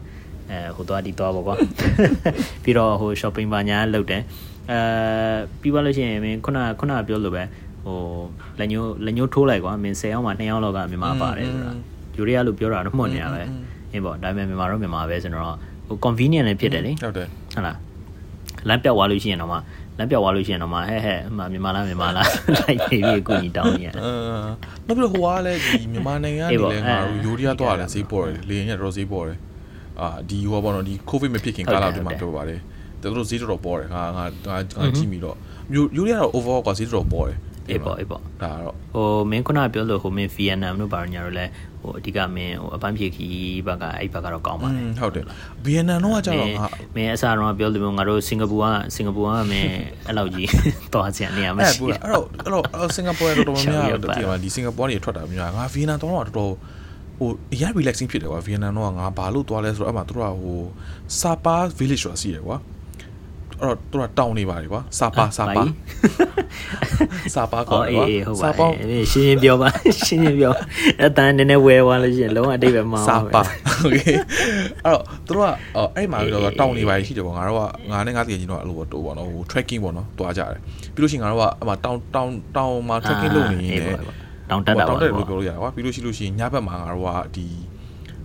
[0.51, 1.55] အဲဟိုသွားဒီသွားပေါ့ကွာ
[2.65, 4.23] ပြီးတော့ဟို shopping ဘာညာလုပ်တယ်
[4.71, 4.81] အဲ
[5.61, 7.43] ပြီးသွားလို့ရှိရင်မင်းခုနခုနပြောလို့ပဲ
[7.85, 7.99] ဟို
[8.59, 13.43] လက်ညိုးလက်ညိုးထိုးလိုက်ကွာမင်း10ယောက်မှ2ယောက်လောက်ကမြန်မာပါတယ်ဆိုတာ ယူရီးယားလိုပြောတာတော့မှတ်နေရပဲ
[13.93, 15.57] အင်းပေါ့ဒါပေမဲ့မြန်မာတော့မြန်မာပဲဆိုတော့
[15.87, 17.79] ဟို convenient လည်းဖြစ်တယ်လေဟုတ်တယ်ဟုတ်လား
[18.69, 19.59] လမ်းပြောက်သွားလို့ရှိရင်တော့မှ
[19.99, 23.93] လမ်းပြောက်သွားလို့ရှိရင်တော့မှဟဲ့ဟဲ့အမမြန်မာလားမြန်မာလားလိုက်နေပြီးအကူကြီးတောင်းနေရအဲ
[24.87, 29.39] နောက်ပြီးတော့ဟိုကလည်းဒီမြန်မာနိုင်ငံကနေလည်းငါတို့ယူရီးယားသွားတယ်ဈေးပေါ်တယ်လေရင်ကတော်ဈေးပေါ်တယ်
[30.01, 32.61] အာဒီဟိုပေါ့နော်ဒီကိုဗစ်မဖြစ်ခင်ကာလတည်းမှာပြောပါတယ်
[33.03, 34.57] တော်တော်ဈေးတော်တော်ပေါ်တယ်ငါငါငါ
[34.97, 35.37] ကြည့်ပြီးတော့
[35.75, 37.39] ယူရီးယားတော့ overall ကဈေးတော်တော်ပေါ်တယ်
[37.71, 41.47] အေးပေါ့အေးပေါ့ဒါကတော့ဟိုမင်းခုနပြောလို့ဟိုမင်းဗီယက်နမ်တို့ဘာလို့ညာတော့လဲ
[41.85, 45.25] ဟိုအဓိကမင်းဟိုအပန်းဖြေခီးဘက်ကအဲ့ဘက်ကတော့ကောင်းပါတယ်ဟုတ်တယ်
[45.65, 48.65] ဗီယက်နမ်တော့ကကြတော့ငါမင်းအစားတော့ပြောလို့ငါတို့စင်ကာပူက
[48.95, 49.73] စင်ကာပူကမင်း
[50.07, 50.49] အဲ့လောက်ကြီး
[50.93, 56.53] သွားချင်နေရမအဲ့ရှိပူအဲ့တော့အဲ့တော့စင်ကာပူကတော့တော်တော်များများတကယ်ပါဒီစင်ကာပူကနေထွက်တာများငါဗီယက်နမ်တော့တော်တော်
[57.19, 60.61] ဟိုအရင် relaxing ဖြစ်တယ်ကွာဗီယက်နမ်တော့ငါဘာလို့သွားလဲဆိုတော့အဲ့မှာတို့ကဟို
[61.21, 62.57] စာပါ village ဆိုတာရှိတယ်ကွာ
[63.54, 65.64] တ အဲ့တော့သူကတောင်းနေပါလေကွာစာပါစာပါ
[67.36, 69.70] စာပါကော အေးအေးဟုတ်ပါအေးရှင်းရှင်းပြောပါ
[70.06, 70.54] ရှင်းရှင်းပြော
[71.04, 73.42] အတန်းနည်းနည်းဝဲသွားလို့ရှိရင်လုံးဝအတိတ်ပဲမအောင် စာပါ
[73.82, 74.02] โอเค
[74.86, 75.52] အဲ့တော့သူတို့က
[75.96, 77.62] အဲ့မှာတော့တောင်းနေပါရှိတယ်ပေါ့ငါတို့က
[77.92, 80.60] ငါနဲ့ငါတကယ်ချင်းတော့အဲ့လိုပေါ့တိုးပေါ့နော်ဟို tracking ပေါ့နော်တွားကြတယ်
[80.96, 83.78] ပြီးလို့ရှိရင်ငါတို့ကအဲ့မှာတောင်းတောင်းတောင်းမှာ tracking လုပ်နေနေ
[84.50, 87.46] တောင်းတက်တာ တောင်းတက်လို့ပြောလို့ရကွာပြီးလို့ရှိလို့ရှိရင်ညဘက်မှာငါတို့ကဒီ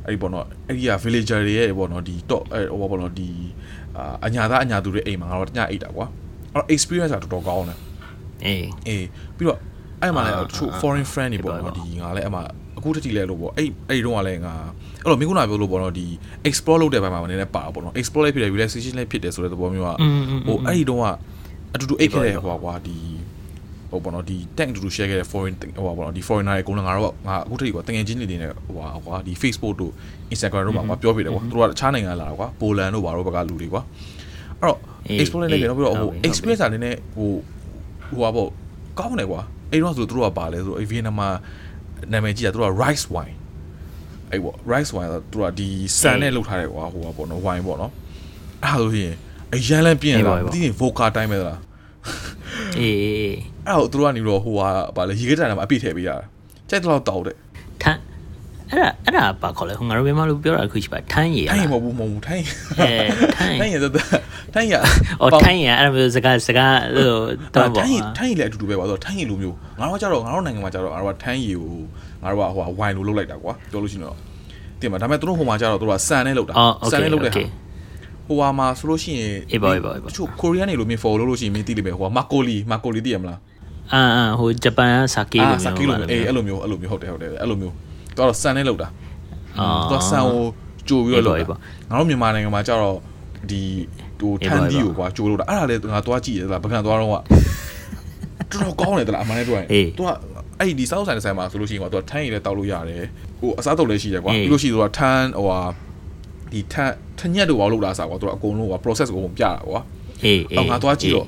[0.04, 3.28] အဲ့ဒီပေါ့နော်အဲ့ဒီက villager တွေရဲ့ပေါ့နော်ဒီ top အဲ့ဟိုပေါ့နော်ဒီ
[4.25, 6.05] အညာသားအညာသူတွေအိမ်မှာငါတို့တညအိတ်တာကွာ
[6.53, 7.79] အဲ့ experience ကတော်တော်ကောင်းတယ်
[8.45, 9.05] အေးအေး
[9.37, 9.59] ပြီးတော့
[10.01, 12.43] အဲ့မှာလည်းတချို့ foreign friend တွေပေါ့နော်ဒီငါလည်းအဲ့မှာ
[12.77, 14.53] အခုတတိလဲလို့ပေါ့အဲ့အဲ့ဒီတော့ကလည်းငါ
[15.01, 16.07] အဲ့တော့မင်းကနာပြောလို့ပေါ့နော်ဒီ
[16.47, 19.89] explore လုပ်တဲ့ဘက်မှာနည်းနည်းပါပေါ့နော် explore လေးဖြစ်တယ် relaxation လေးဖြစ်တယ်ဆိုတဲ့သဘောမျိုးက
[20.47, 21.05] ဟိုအဲ့ဒီတော့က
[21.73, 22.97] အတူတူအိတ်ခဲ့တဲ့ဟိုကွာဒီ
[23.91, 28.73] ဟိုပေါ့နော်ဒီ tank တူတူ share ခဲ့တဲ့ foreign ဟိုပေါ့နော်ဒီ foreigner တွေအကုန်လုံးငါတို့ကငါအခုတတိကတငယ်ချင်းတွေနေဟို
[29.05, 29.93] ကွာဒီ Facebook တို့
[30.33, 33.81] Instagram တို့မှာပြောပြတယ်ကွာသူတို့ကတခြားနိုင်ငံလာတာကွာပိုလန်တို့ဘာတို့ဘက်ကလူတွေကွာ
[34.61, 34.77] အဲ့တော့
[35.21, 37.31] explore လေးလည်းပြီးတော့ဟို experience ကနည်းနည်းဟို
[38.09, 38.49] ဟိုပါပေါ့
[38.99, 39.41] ကောင်းတယ်ကွာ
[39.71, 41.29] အဲ့တော့ဆိုသူတို့ကပါလဲဆိုအဲ့ဗီယက်နမ်မှာ
[42.11, 43.35] နာမည်ကြီးတာသူတို့က rice wine
[44.31, 45.67] အဲ့ပေါ့ rice wine ဆိုသူတို့ကဒီ
[45.99, 47.91] ဆန်နဲ့လုပ်ထားတယ်ကွာဟိုပါပေါ့နော် wine ပေါ့နော်
[48.63, 49.15] အဲ့ဒါဆိုရင်
[49.55, 51.59] အရန်လန်းပြင်းလာမသိရင် vodka တိုင်းပဲလား
[52.79, 53.35] အေးအေး
[53.67, 56.17] အဲ့တော့သူတို့ကနေတော့ဟိုဟာဗာလေရေခဲတိုင်မှာအပြည့်ထည့်ပေးရတာ
[56.69, 57.35] ကြိုက်တော့တောက်တဲ့
[57.83, 57.99] ထန်း
[58.71, 62.45] အဲ့ဒါအဲ့ဒါပါခေါ်လဲငါတို့မြန်မာလူပြောတာခုရှိပါထန်းရည်ထိုင်းမဟုတ်ဘူးမဟုတ်ဘူးထိုင်း
[62.79, 62.91] အဲ
[63.37, 63.91] ထန်းထိုင်းရတဲ့
[64.53, 64.75] ထိုင်းရ
[65.21, 67.05] အော်ထန်းရည်အဲ့ဒါမျိုးစကားစကားဟို
[67.55, 71.75] တော့ပေါ့ထိုင်းရထိုင်းရလည်းအတူတူပဲကွာဆိုတော့ထိုင်းရလိုမျိုးငါတို့ကကြတော့ငါတို့နိုင်ငံမှာကြတော့ငါတို့ကထိုင်းရကို
[72.23, 74.17] ငါတို့ကဟိုဝိုင်လိုလုပ်လိုက်တာကွာပြောလို့ရှိရင်တော့
[74.81, 76.53] တင်ပါဒါပေမဲ့သူတို့ဟိုမှာကြတော့သူတို့ကဆန်နဲ့လုပ်တာ
[76.91, 77.41] ဆန်နဲ့လုပ်တဲ့ဟာ
[78.29, 83.39] ဟိုဟာမှာဆိုလို့ရှိရင်အေးပါအေးပါအေးပါချိုကိုရီးယားနေလို့မင်း follow လုပ်လို့ရှိရင်မင်းသိလိမ့်မယ်ဟိုကမာကိုလီမာကိုလီသိရမလား
[83.93, 88.87] အာအာဟိုဂျပန်ဆာကေလိုဆာကီလိုအေးအဲ့လိုမျိုးအဲ့လိုမျိုးဟုတ်တယ်ဟုတ်တယ်အဲ့လိုမျိုးသူကတော့ဆန်နဲ့လုပ်တာ
[89.59, 90.43] အော်သူကဆန်ကို
[90.89, 91.57] ကြိုပြီးတော့လုပ်တာ
[91.89, 92.97] ငါတို့မြန်မာနိုင်ငံမှာကြတော့
[93.51, 93.61] ဒီ
[94.19, 97.23] ဟိုထန်ဒီကိုကွာကြိုလို့တာအဲ့ဒါလေငါသွားကြည့်ရသလားပကံသွားတော့ကတော်
[98.53, 99.67] တော်ကောင်းတယ်တလားအမှန်တည်းပြောရင်
[99.97, 100.09] သူက
[100.59, 103.03] အဲ့ဒီစောက်ဆိုင်ဆိုင်မှာဆိုလို့ရှိရင်ကွာသူကထန်းရည်လည်းတောက်လို့ရတယ်
[103.39, 105.59] ဟိုအစားတုပ်လည်းရှိတယ်ကွာပြီးလို့ရှိရင်သူကထန်းဟိုဟာ
[106.51, 109.81] ဒီထန်း ထညက်တို့ဘာလို့လာစားကွာသူကအကုန်လုံးကွာ process ကိုပုံပြတာကွာ
[110.23, 111.27] အေးအေးငါသွားကြည့်တော့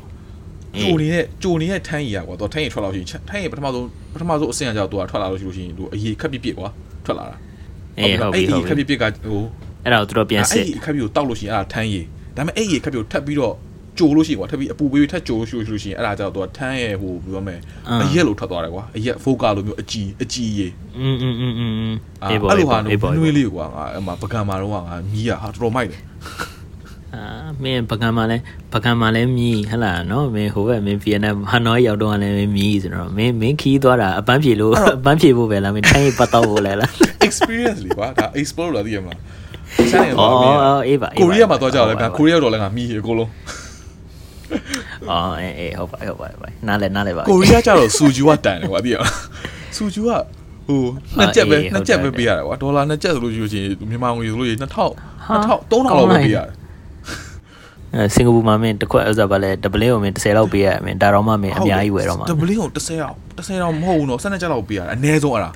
[0.82, 6.70] ဂျိုနေတဲ့ဂျိုနေတဲ့ထန်းရည်ကွာသူထန်းရည်ထွက်လာလို့ရှိရင်ထန်းရည်ပထမဆုံးပထမဆုံးအဆင့်ကကြောက်သူကထွက်လာလို့ရှိလို့ရှိရင်သူအရေးခက်ပြစ်ပြစ်ကွာ
[7.06, 7.36] ထွက်လာတာ
[7.98, 9.42] အေးဟုတ်ပြီဟုတ်ခက်ပြီပြစ်ပြစ်ကဟို
[9.84, 13.56] အဲ့ဒါကိုသူတို့ပြန်စစ်အဲ့ဒီခက်ပြစ်ကိုတောက်လို့ရှိရင်အဲ့ဒါထန်းရည်ဒါပေမဲ့အဲ့ဒီခက်ပြစ်ကိုထပ်ပြီးတော့
[13.99, 17.61] ကြိုလို့ရှိရင်ကွာထပ်ပြီးအပူပေးထပ်ကြိုလို့ရှိလို့ရှိရင်အဲ့ဒါကြောင့်သူကထန်းရဲ့ဟိုပြောမယ်
[18.03, 26.03] အရက်လို့ထွက်သွားတယ်ကွာအရက်ဖိုကာလိုမျိုးအကြည်အကြည်ရည် อืมอืมอืมอืม အဲ့လိုဟာနိုးနွေးလေးကွာငါအဲ့မှာပကံမာတော့ငါမြီးရဟာတော်တော်မိုက်တယ်
[27.15, 27.25] အာ
[27.63, 28.37] မင်းပကံမှာလဲ
[28.73, 36.91] ပကံမှာလဲမြည်ဟလာနော်မင်းဟိုဘက်မင်းဗီယက်နမ်ဟနိုရောက်တော့လည်းမြည်ဆိုတော့မင်းမင်းခီးသွားတာအပန်းဖြေလို့အပန်းဖြေဖို့ပဲလားမင်းထိုင်းပတ်တော့ဖို့လဲလား
[37.27, 39.19] experience လीကွာဒါ explore လာသိရမလား
[39.93, 43.31] ဆိုင်ရပါ အော် ဘူး အေးပါ ကိုရီးယားမှာသွားကြတယ်ကကိုရီးယားတော့လည်းငါမြည်အကုန်လုံး
[45.10, 49.16] အော်အေးအေးဟုတ်ပါဟုတ်ပါဟုတ်ပါနားလဲနားလဲပါကိုရီးယားကျတော့စူဂျူကတန်တယ်ကွာသိရမလား
[49.78, 50.12] စူဂျူက
[50.68, 50.82] ဟို
[51.18, 56.48] နှစ်ချက်ပဲနှစ်ချက်ပဲပေးရတယ်ကွာဒေါ်လာနှစ်ချက်ဆိုလို့ရှိရင်မြန်မာငွေဆိုလို့ရှိရင်2000 2000 3000လောက်ပဲပေးရတယ်
[57.94, 65.52] အဲစင်ကာပူမှာမင်းတစ်ခွက်ဥစားပါလဲဒပလင်းကိုမင်း10လောက်ပေးရမင်းဒါတော့မှမင်းအများကြီးဝယ်တော့မှာဒဘလင်းကို30အောင်30အောင်မဟုတ်ဘူးနော်12ချက်လောက်ပေးရတယ်အနည်းဆုံးအဲ့ဒါ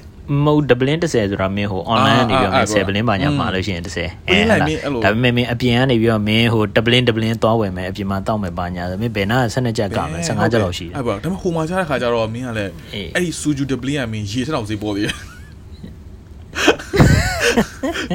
[0.46, 12.72] မဟုတ်ဒပလင်း30ဆိုတာမင်းဟို online ကနေပြီးတော့မင်း10ပလင်းပါညာမှာလို့ရှိရင်30အဲဒါပေမဲ့မင်းအပြင်ကနေပြီးတော့မင်းဟိုဒပလင်းဒပလင်းသွားဝယ်မယ်အပြင်မှာတောက်မယ်ပါညာဆိုမင်းဘယ်နာ12ချက်ကမယ်15ချက်လောက်ရှိတယ်အဲ့ပါဒါပေမဲ့ဟိုမှာကြားတဲ့ခါကျတော့မင်းကလည်း
[13.16, 15.16] အဲ့ဒီစူဂျူဒဘလင်းကမင်းရေထက်အောင်ဈေးပေါ်သေးတယ်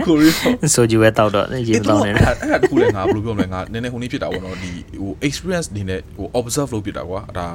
[0.07, 4.71] ကိုရီးယားဆိုကြည့်ဝဲတောက်တော့ရေမတောက်နေတယ်အဲ့ဒါတခုလည်းငါဘယ်လိုပြောမလဲငါနည်းနည်းဟိုနေ့ဖြစ်တာပေါ့နော်ဒီ
[5.03, 7.47] ဟို experience နေနဲ့ဟို observe လုပ်ဖြစ်တာကွာဒါ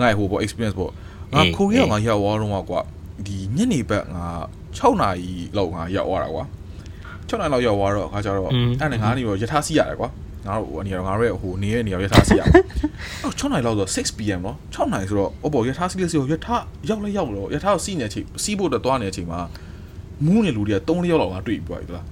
[0.00, 0.90] ငါ့ဟိုပေါ့ experience ပေါ့
[1.34, 2.80] ငါကိုရီးယားမှာရောက်သွားတော့ကွာ
[3.27, 4.25] ဒီညနေဘက်ငါ
[4.77, 6.45] 6နာရီလောက်ငါရောက်သွားတာကွာ
[7.29, 10.09] 6နာရီလောက်ရောက်သွားတော့ခါကျတော့အဲ့နဲ့ငါနေတော့ယထာစီရတယ်ကွာ
[10.47, 12.41] ငါတို့ဟိုအနေရောငါတို့ရဲ့ဟိုနေရဲ့နေရောယထာစီရ
[13.23, 16.55] အော်6နာရီလောက်ဆို 6pm เนาะ6နာရီဆိုတော့အော်ပေါ့ယထာစီလေးစီရောယထာ
[16.89, 19.39] ရောက်လဲရောက်တော့ယထာကိုစီးနေတဲ့အချိန်စီးဖို့တော့သွားနေတဲ့အချိန်မှာ
[20.25, 22.05] မူးနေလူတွေက3ယောက်လောက်ငါတွေ့ပြီးသွားပြီလား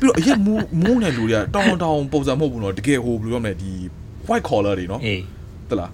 [0.00, 3.72] ပြီးတော့အရက်မူးမူးနေလူတွေကတောင်းတောင်းပုံစံမဟုတ်ဘူးเนาะတကယ်ဟိုဘယ်လိုပြောမလဲဒီ
[4.28, 5.20] white collar တွေเนาะ အေး
[5.70, 5.90] တလား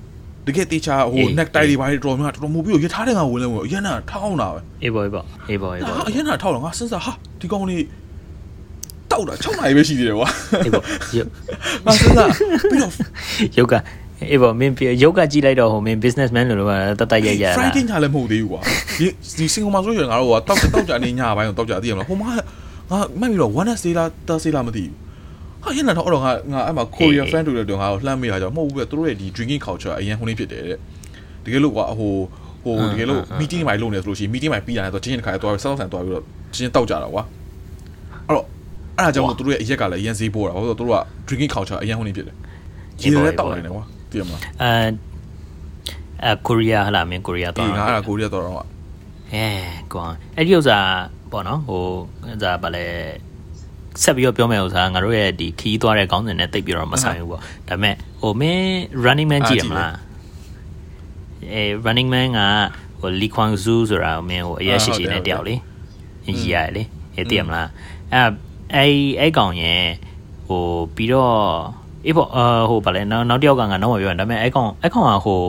[0.47, 7.83] တကယ်တေချာဟို neck tie တွေပါတော်တော်များတော်တော်မူပြီးတော့ရထားတဲ့ငါဝင်လဲဝင်အရက်နာထောင်းတာပဲအေးပါအေးပါအေးပါအေးပါဟာအရင်ကထောက်တော့ငါစဉ်းစားဟာဒီကောင်လေး
[9.12, 10.27] တောက်တာ6နိုင်ပဲရှိသေးတယ်ကွာ
[10.65, 10.81] အေးပါ
[11.17, 11.29] ရုပ်
[11.86, 12.29] ငါစဉ်းစား
[12.71, 12.91] ပြီးတော့
[13.57, 13.73] ရုပ်က
[14.31, 18.62] အေးပါမင်းရုပ်ကကြည့်လိုက်တော့ဟိုမင်း businessman လို့လို့တတ်တတ်ရရတာ Friday ညလည်းမဟုတ်သေးဘူးကွာ
[18.99, 19.07] ဒီ
[19.38, 22.29] ဒီစင်ကာပူမှာဆိုရင်ငါတို့ကတောက်တောက်ကြနေညပိုင်းကိုတောက်ကြသိရမလားဟိုမှာ
[22.91, 25.07] ငါမှတ်ပြီးတော့ one day လား thursday လားမသိဘူး
[25.67, 30.77] ဟာရင်တော့တော့ငါငါအဲ့မှာ Korea fan တို့လည်းတော့ငါကိုလှမ်းမိတာကြောင့်မဟုတ်ဘူးပဲသူတို့ရဲ့ဒီ drinking culture အရင်ခုနေဖြစ်တယ်တဲ့
[31.45, 32.13] တကယ်လို့ကွာဟို
[32.63, 36.23] ဟိုတကယ်လို့ meeting တွေလုပ်နေဆိုလို့ရှိရင် meeting တွေပြီးရတယ်ဆိုတော့ချင်းချင်းတစ်ခါတော့ဆောက်ဆန်တော့ပြီးတော့
[36.56, 37.23] ချင်းတောက်ကြတာကွာ
[38.27, 38.45] အဲ့တော့
[38.97, 42.36] အဲ့ဒါကြောင့်မို့သူတို့ရဲ့အရက်ကလည်းအရင်ဈေးပိုးတာဘာလို့လဲသူတို့က drinking culture အရင်ဟိုနေဖြစ်တယ်
[43.01, 44.71] ရေလည်းတောက်နေတယ်ကွာသိရမလားအဲ
[46.23, 48.56] အဲကိုရီးယားဟလာမင်းကိုရီးယားဒီသွားငါတာအဲ့ဒါကိုရီးယားတော့တော့
[49.34, 49.47] အဲ
[49.93, 50.80] ကွာအဲ့ဒီဥစ္စာ
[51.32, 51.84] ပေါ့နော်ဟို
[52.41, 52.86] ဒါဗာလဲ
[54.03, 58.67] ဆက်ပြီးတော့ပြောမယ်ဥစ္စာငါတို့ရဲ့ဒီခီးသွားတဲ့ခေါင်းစဉ်နဲ့တိတ်ပြီးတော့မဆိုင်ဘူးပေါ့ဒါပေမဲ့ဟိုမင်း
[59.05, 59.93] running man ကြည့်ရမလား
[61.53, 62.39] အဲ running man က
[62.99, 65.55] ဟို Lee Kwang Soo ဆိုတာမင်းဟိုအရက်ရှိရှိနဲ့တယောက်လေ
[66.25, 66.83] ကြီးရတယ်လေ
[67.15, 67.67] အဲသိရမလား
[68.13, 68.21] အဲ
[68.75, 69.83] အဲ့အဲ့ကောင်ရဲ့
[70.47, 70.63] ဟို
[70.95, 71.36] ပြီးတော့
[72.05, 75.39] အေးပေါ့အဟိုဗာလဲနောက်နောက်တစ်ယောက်ကငါနောက်မှပြောရင်ဒါပေမဲ့အဲ့ကောင်အဲ့ကောင်ကဟို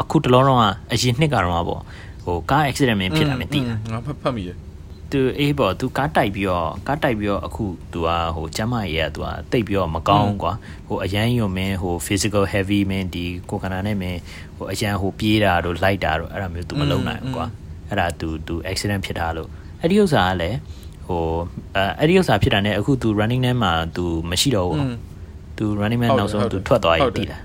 [0.00, 1.82] အခုတလောတော့ကအရင်နှစ်ကတော့ပေါ့
[2.24, 4.56] ဟိုကား accident မင်းဖြစ်တာမသိတာငါဖတ်ဖတ်မိတယ်
[5.12, 10.52] သူအေးပေါ့သူကားတိုက်ပြီးတော့ကားတိုက်ပြီးတော့အခုသူကဟိုကျမ်းမာရေးကသူကတိတ်ပြီးတော့မကောင်းကွာ
[10.88, 14.18] ဟိုအရန်ယုံမင်းဟို physical heavy မင်းဒီကိုကနာနဲ့မင်း
[14.56, 17.46] ဟိုအရန်ဟိုပြေးတာတို့လိုက်တာတို့အဲ့ဒါမျိုးသူမလုပ်နိုင်ဘူးကွာ
[17.88, 19.48] အဲ့ဒါသူသူ accident ဖြစ်တာလို့
[19.80, 20.56] အဲ့ဒီဥစ္စာကလည်း
[21.06, 21.24] ဟို
[21.76, 24.84] အဲအဲ့ဒီဥစ္စာဖြစ်တာနဲ့အခုသူ running ထဲမှာသူမရှိတော့ဘူး
[25.58, 27.36] သူ running man နောက်ဆုံးသူထွက်သွားရင်တည်တာ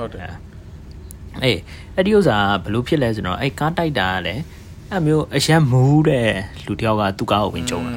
[1.44, 1.60] အေး
[1.96, 4.42] အဲ့ဒီဥစ္စာဘလို့ဖြစ်လဲဆိုတော့အဲ့ကားတိုက်တာကလည်း
[4.92, 6.30] အဲ့မျိုးအရန်မူးတဲ့
[6.66, 7.94] လူတယောက်ကသူ့ကားကိုဝင်ကြုံတာ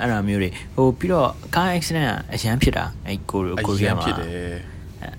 [0.00, 4.28] အဲ့ဒါမျိုးတွေဟိုပြီးတော့ကား accident ကအရန်ဖြစ်တာအဲ့ကိုကိုရီးယားမှာဖြစ်တယ်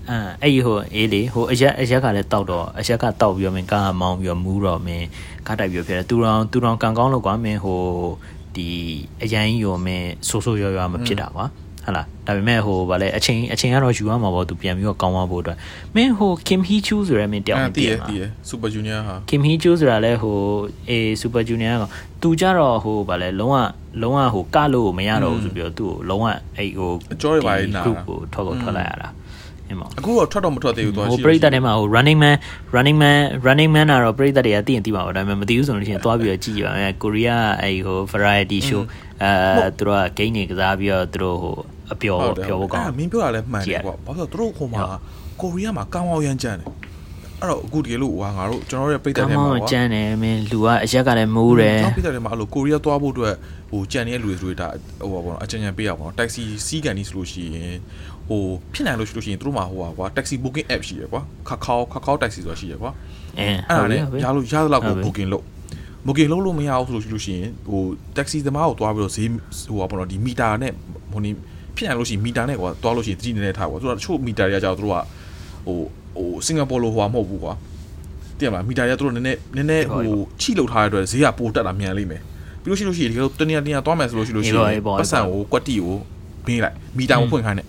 [0.08, 5.06] အဲအဲ့ဒီဟိုအေးလေဟိုအရက်အရက်ကလည်းတောက်တော့အရက်ကတောက်ပြီးတော့မင်းကားမောင်းပြီးတော့မူးတော့မင်း
[5.46, 7.80] ကားတိုက်ပြီးဖြစ်တယ်သူတော်သူတော်ကံကောင်းလို့ကွာမင်းဟို
[8.56, 8.68] ဒီ
[9.22, 11.46] အရန်ကြီးရောမင်းဆိုးဆိုးရွားရွားမဖြစ်တာကွာ
[11.86, 15.56] ဟလာဒါပေမဲ့ဟိုဗာလဲအချိန်အချိန်ကတော့ယူရမှာပေါ့သူပြန်ပြီးတော့ကောင်းသွားဖို့အတွက်
[15.94, 20.36] မင်းဟို Kim Hee Chu ဆိုရဲမင်းတယောက်မတည်သိရရမှာတည်ရ Super Junior ဟာ Kim Hee Chu ဆိုတာလဲဟို
[20.88, 21.84] အေ Super Junior က
[22.22, 23.56] သူကြတော့ဟိုဗာလဲလုံးဝ
[24.02, 26.24] လုံးဝဟိုကလို့မရတော့ဘူးဆိုပြီးတော့သူ့ကိုလုံးဝ
[26.56, 29.08] အဲ့ဟိုအကျော်တွေပါနေနာ group ကိုထွက်ကိုထွက်လိုက်ရတာ
[29.68, 32.36] အင်းမောအခုတော့ထွက်တော့မထွက်သေးဘူးသူကဟိုပရိသတ်ထဲမှာဟို running man
[32.76, 38.82] running man running man ကတော့ပရိသတ်တွေကသိရင်သိပါဘူးဒါပေမဲ့မသိဘူးဆိုလို့ရှိရင်သွားပြီးတော့ကြည့်ရအောင်ကိုရီးယားအဲ့ဟို variety show
[39.22, 41.56] အဲသူတို့က game တွေကစားပြီးတော့သူတို့ဟို
[41.92, 44.80] အပျော်ပျော်ဖို့ကောင်းမင်းပြောတာလည်းမှန်တယ်ကွာဘာလို့သူတို့ဟိုမှာ
[45.40, 46.68] ကိုရီးယားမှာကောင်းအောင်ရမ်းကြမ်းတယ်
[47.40, 53.34] အဲ့တော့အခုတကယ်လို့ဟိုငါတို့ကျွန်တော်ရဲ့ပိတ်တဲ့ထဲမှာကွာကြမ်းတယ်မင်းလူကအရက်ကလည်းမိုးတယ်ကျွန်တော်ပိတ်တဲ့ထဲမှာအဲ့လိုကိုရီးယားသွားဖို့အတွက်
[53.70, 54.68] ဟိုကြံနေတဲ့လူတွေဆိုဒါ
[55.00, 57.76] ဟိုပါဘောအကြံဉာဏ်ပေးရပါတော့ taxi စီးကန်ကြီးဆိုလို့ရှိရင်
[58.28, 62.90] ဟိုဖြစ်နိုင်လို့ရှိလို့ရှိရင်တို့မှာဟိုပါကွာ taxi booking app ရှိရကွာခါခေါခါခေါ taxi ဆိုတာရှိရကွာ
[63.38, 65.44] အဲအဲ့ဒါနဲ့ရလို့ရသလောက်ကို booking လုပ်
[66.06, 67.82] booking လုပ်လို့မရဘူးဆိုလို့ရှိလို့ရှိရင်ဟို
[68.16, 69.28] taxi သမားကိုသွားပြီးတော့ဈေး
[69.68, 70.72] ဟိုပါဘောဒီမီတာနဲ့
[71.12, 71.30] ဟိုနေ
[71.76, 74.98] ဖြစ်နိုင်လို့ရှိရင်မီတာနဲ့ကွာသွားလို့ရှိရင်တတိနေနေထားကွာသူကတချို့မီတာတွေကကြောက်သူတို့က
[75.66, 75.78] ဟို
[76.16, 77.52] ဟိုစင်ကာပူလိုဟိုမဟုတ်ဘူးကွာ
[78.38, 80.02] တည်မလားမီတာတွေကသူတို့နည်းနည်းနည်းနည်းဟို
[80.40, 82.22] ချိလောက်ထားတဲ့အတွက်ဈေးကပိုတက်တာမြန်လိမ့်မယ်
[82.62, 85.96] ပြီးလို့ရှိလို့ရှိရင်ဒီလိုတနေရာတနေရာသွားမယ်ဆိုလို့ရှိလို့ရှိရင်ပတ်စံကိုကွက်တီကို
[86.46, 87.66] ဘင်းလိုက်မီတာကိုဖွင့်ခိုင်းတယ်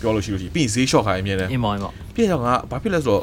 [0.00, 3.22] ပြောလို့ရှိလို့ရှိရင်ပြီးရင်ဈေးလျှော့ခိုင်းအမြဲတမ်းအင်းမော်အင်းမော်ပြည့်တော့ငါဘာဖြစ်လဲဆိုတော့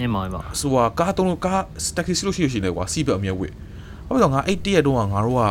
[0.00, 1.62] အင်းမော်အင်းမော်ဆိုတော့ကားတုံးလို့ကား
[1.96, 3.52] တက္ကစီလို့ရှိလို့ရှိနေကွာစီးပြအမြဲဝစ်
[4.06, 5.42] ဘာဖြစ်လို့ငါအဲ့တရက်တုန်းကငါတို့က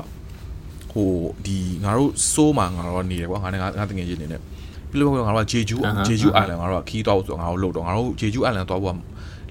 [0.92, 1.12] ဟို
[1.46, 4.42] ဒီငါတို့စိုးမှာငါတို့နေတယ်ကွာငါနဲ့ငါငါတငယ်ချင်းနေနဲ့
[4.90, 8.96] ပြီးလို့ငါတို့ကဂျေဂျူးဂျေဂျူးအိုင်လန်ငါတို့ကခီးတော့ဆိုငါတို့လှုပ်တော့ငါတို့ဂျေဂျူးအိုင်လန်သွားဖို့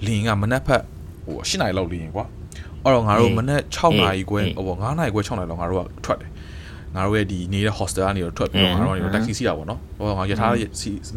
[0.05, 0.83] လင်းကမနက်ဖက်
[1.25, 2.25] ဟို၈နာရီလောက်လင်းကွာ
[2.83, 6.31] အဲ့တော့ငါတို့မနက်6နာရီခွဲဟို9နာရီခွဲ6နာရီလောက်ငါတို့ကထွက်တယ်
[6.95, 10.51] ငါတို့ရဲ့ဒီနေတဲ့ hostel ကနေတော့ထွက်ပြီးတော့ငါတို့ကနေတက္ကစီစီးတာပေါ့နော်ဟိုငါရထား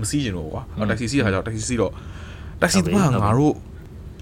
[0.00, 1.92] မစီးကျင်တော့ကွာတက္ကစီစီးတာကြောင့်တက္ကစီစီးတော့
[2.62, 3.54] တက္ကစီတမငါတို့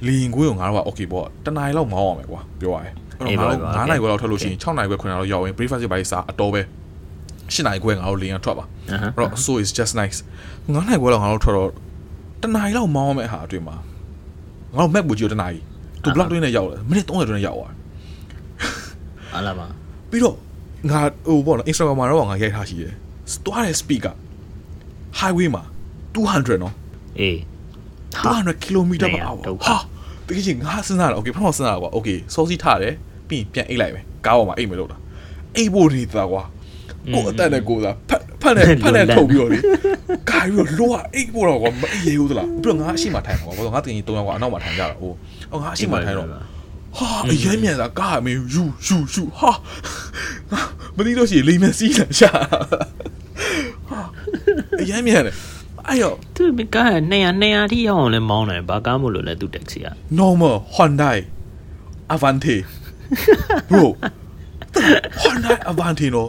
[0.06, 2.94] လင်းကိုငါတို့က okay ပေါ့တနားရီလောက်မောင်းအောင်မယ်ကွာပြောရရင်
[3.26, 6.60] အဲ့တော့ငါတို့9နာရီခွဲလောက်ထွက်လို့ရှိရင်6နာရီခွဲ9နာရီလောက်ရောက်ရင် breakfast ပဲစားအတော်ပဲ
[7.54, 10.18] 8နာရီခွဲငါတို့လင်းကထွက်ပါအဲ့တော့ so is just nice
[10.66, 11.70] 9နာရီခွဲလောက်ငါတို့ထွက်တော့
[12.42, 13.76] တနားရီလောက်မောင်းအောင်မယ်ဟာအတွင်းမှာ
[14.76, 15.60] ငါတို့ map ကိုကြည့်တော့တနားရီ
[16.02, 17.72] သူ block တွင်းနဲ့ရောက်တယ်မိနစ်30တွင်းနဲ့ရောက်သွား
[19.34, 19.66] အလားပါ
[20.10, 20.36] ပြီးတော့
[20.90, 22.92] ငါဟိုပေါ့နော် Instagram မှာတော့ငါရိုက်ထားရှိတယ်
[23.46, 24.08] သွားတဲ့ speed က
[25.20, 25.62] highway မှာ
[26.14, 26.74] 200နော်
[27.20, 27.36] အေး
[28.14, 29.76] 200 km per hour ဟာ
[30.26, 32.94] တကယ်ကြီးငါစဉ်းစားတာ okay ဖုန်းစဉ်းစားတာကွာ okay စောစီးထားတယ်
[33.28, 34.98] ပြီးပြန်အိတ်လိုက်မယ်ကားပေါ်မှာအိတ်မယ်လို့တာ
[35.56, 36.42] အိတ်ဖို့နေတာကွာ
[37.14, 39.58] ကိုအတက်နဲ့ကိုသာဖက်ဖက်နဲ့ဖက်နဲ့ထုတ်ပြီးတော့လေ
[40.30, 45.12] ကာပြီးတော့လောကအိတ်ဖို့တော့ကွာမအေးရဘူးသလားပြီးတော့ငါအရှိမထိုင်ကွာဘာလို့ငါတင်ကြီး၃ယောက်ကွာအနောက်မှာထိုင်ကြတာဟို
[45.52, 46.38] အော်ငါအရှိမထိုင်တော့ဟာ
[47.30, 49.50] အရင်မြန်တာကားမင်းယူယူယူဟာ
[50.96, 52.30] မသိလို့ရှိရင်လိမ့်မစီးလာရှာ
[53.90, 54.00] ဟာ
[54.80, 55.34] အရင်မြန်တယ်
[55.88, 59.86] အဲ့ရောသူမကား200 200ထိရောက်အောင်လဲမောင်းတယ်ဘာကားမို့လို့လဲသူတက္ကစီက
[60.18, 61.18] normal Hyundai
[62.14, 62.56] Avante
[63.70, 63.84] bro
[65.22, 66.28] Hyundai Avante နော်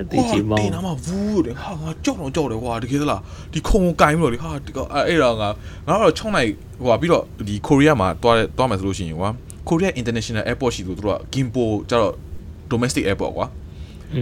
[0.00, 3.20] အတိချီမောဒီင်းနာမှာဝူးတယ်ဟာငါကြောက်တော့ကြောက်တယ်ကွာတကယ်သလား
[3.52, 5.48] ဒီခုံကိုကင်ပြီးတော့လေဟာဒီကအဲ့တော့ငါ
[5.88, 6.48] ငါတော့6နိုင်
[6.80, 9.30] ဟိုပါပြီးတော့ဒီကိုရီးယားမှာတွားတွားမယ်ဆိုလို့ရှိရင်ကွာ
[9.68, 12.14] ကိုရီးယား international airport ရှိသူတို့က Gimpo ကျတော့
[12.72, 13.46] domestic airport ကွာ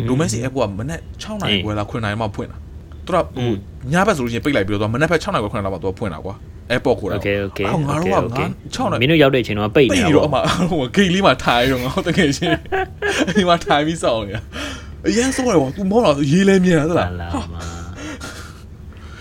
[0.08, 2.56] domestic airport ကမနေ့6နိုင်ခွဲလား9နိုင်မှဖွင့်တာ
[3.06, 3.48] သူကဟို
[3.92, 6.34] ညဘက်ဆိုလို့ရှိရင်ပိတ်လိုက်ပြီးတော့မနေ့ဖက်6နိုင်ခွဲ9နိုင်မှသူကဖွင့်တာကွာ
[6.72, 8.20] airport ကိုတော့ okay okay ငါတို့ကငါ
[8.64, 10.36] 6နာရီမင်းတို့ရောက်တဲ့အချိန်တော့ပိတ်နေတာပိတ်တော့အမ
[10.70, 12.58] ဟိုဂိတ်လေးမှာထိုင်တော့ငါတကယ်ချင်း
[13.36, 14.42] ဒီမှာထိုင်ပြီးစောင့်နေတာ
[15.06, 17.10] အရင်စောတယ်ကွာ तू မောင်းလာရေးလဲမြင်တာသလား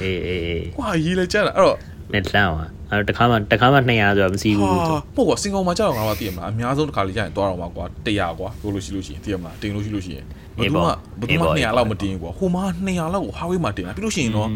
[0.01, 1.77] အေးအေးကွာရေးလဲကြတာအဲ့တော့
[2.13, 10.25] နဲ့လမ်းပါအဲ့တော့တခါမှတခါမှ200ဆိုတာမရှိဘူးဆိုပေါ့ကွာစင်ကောင်မှာကြောက်တော့ငါမှသိရမှာအများဆုံးတစ်ခါလေးကြာရင်တွားတော့မှာကွာ100ကွာဘယ်လိုရှိလို့ရှိရင်သိရမှာတင်လို့ရှိလို့ရှိရင်
[10.57, 14.47] ဘယ်သူမှဘယ်သူမှ200လောက်မတင်ဘူးကွာဟိုမှာ200လောက်ကို highway မှာတင်တာပြီးလို့ရှိရင်တော့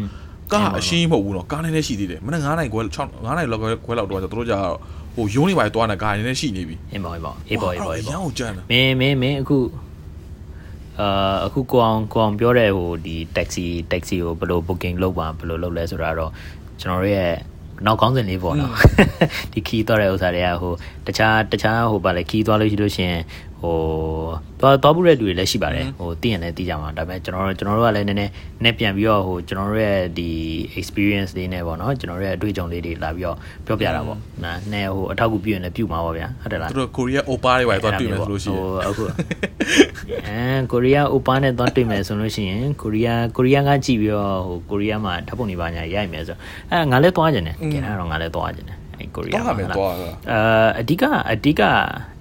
[0.52, 4.58] ကားအရှင်းမဟုတ်ဘူးနော်ကားနည်းနည်းရှိသေးတယ်မနေ့9နိုင်ခွဲ6 9နိုင်လောက်ခွဲလောက်တော့ကျတို့ကြာ
[5.14, 9.58] ဟိုယုံနေပါတွားနေကားနည်းနည်းရှိနေပြီအေးပေါ့အေးပေါ့အေးပေါ့အေးပေါ့အေးရပေါ့အောင်ကြမ်းတာမင်းမင်းမင်းအခု
[11.00, 16.30] အာအခုကိုအောင်ကိုအောင်ပြောတဲ့ဟိုဒီ taxi taxi ကိုဘယ်လို booking လုပ်ပါဘယ်လိုလုပ်လဲဆိုတာတော့
[16.80, 17.32] ကျွန်တော်တို့ရဲ့
[17.86, 18.72] နောက်ကောင်းစဉ်လေးပေါ့နော်
[19.52, 20.72] ဒီခီးသွားတဲ့ဥစ္စာတွေကဟို
[21.06, 23.22] တခြားတခြားဟိုပါလေခီးသွားလို့ရှိလို့ရှိရင်
[23.62, 23.76] ဟို
[24.60, 28.32] သွားသွားဖို့တဲ့လူတွေလည်းရှိပါတယ်ဟိုသိရင်လည်းသိကြမှာဒါပေမဲ့ကျွန်တော်တို့ကျွန်တော်တို့ကလည်းနည်းနည်း
[28.64, 30.30] နည်းပြန်ပြီးတော့ဟိုကျွန်တော်တို့ရဲ့ဒီ
[30.78, 46.36] experience လေးနဲ့ပေါ့နော်ကျွန်တော်တို့ရဲ့အတွေ့အကြုံလေးတွေလာပြီးတော့ပြောပြတာပေါ့နားနဲ့ဟိုအထောက်အကူပြုရင်လည်းပြုမှာပါဗျာဟုတ်တယ်လားတို့ကိုရီးယားအိုပါတွေပါတော့တွေ့မယ်ဆိုလို့ရှိရင်ဟိုအခုအဲကိုရီးယားအိုပါနဲ့သွားတွေ့မယ်ဆိုလို့ရှိရင်ကိုရီးယားကိုရီးယားကကြည့်ပြီးတော့ဟိုကိုရီးယားမှာဓာတ်ပုံတွေပါညာရိုက်မယ်ဆို
[46.70, 51.62] အဲငါလည်းသွားကြတယ်ကျန်တာတော့ငါလည်းသွားကြတယ်အဲ ကိုရီးယားသွားမယ်သွားတာအာအဓိကအဓိက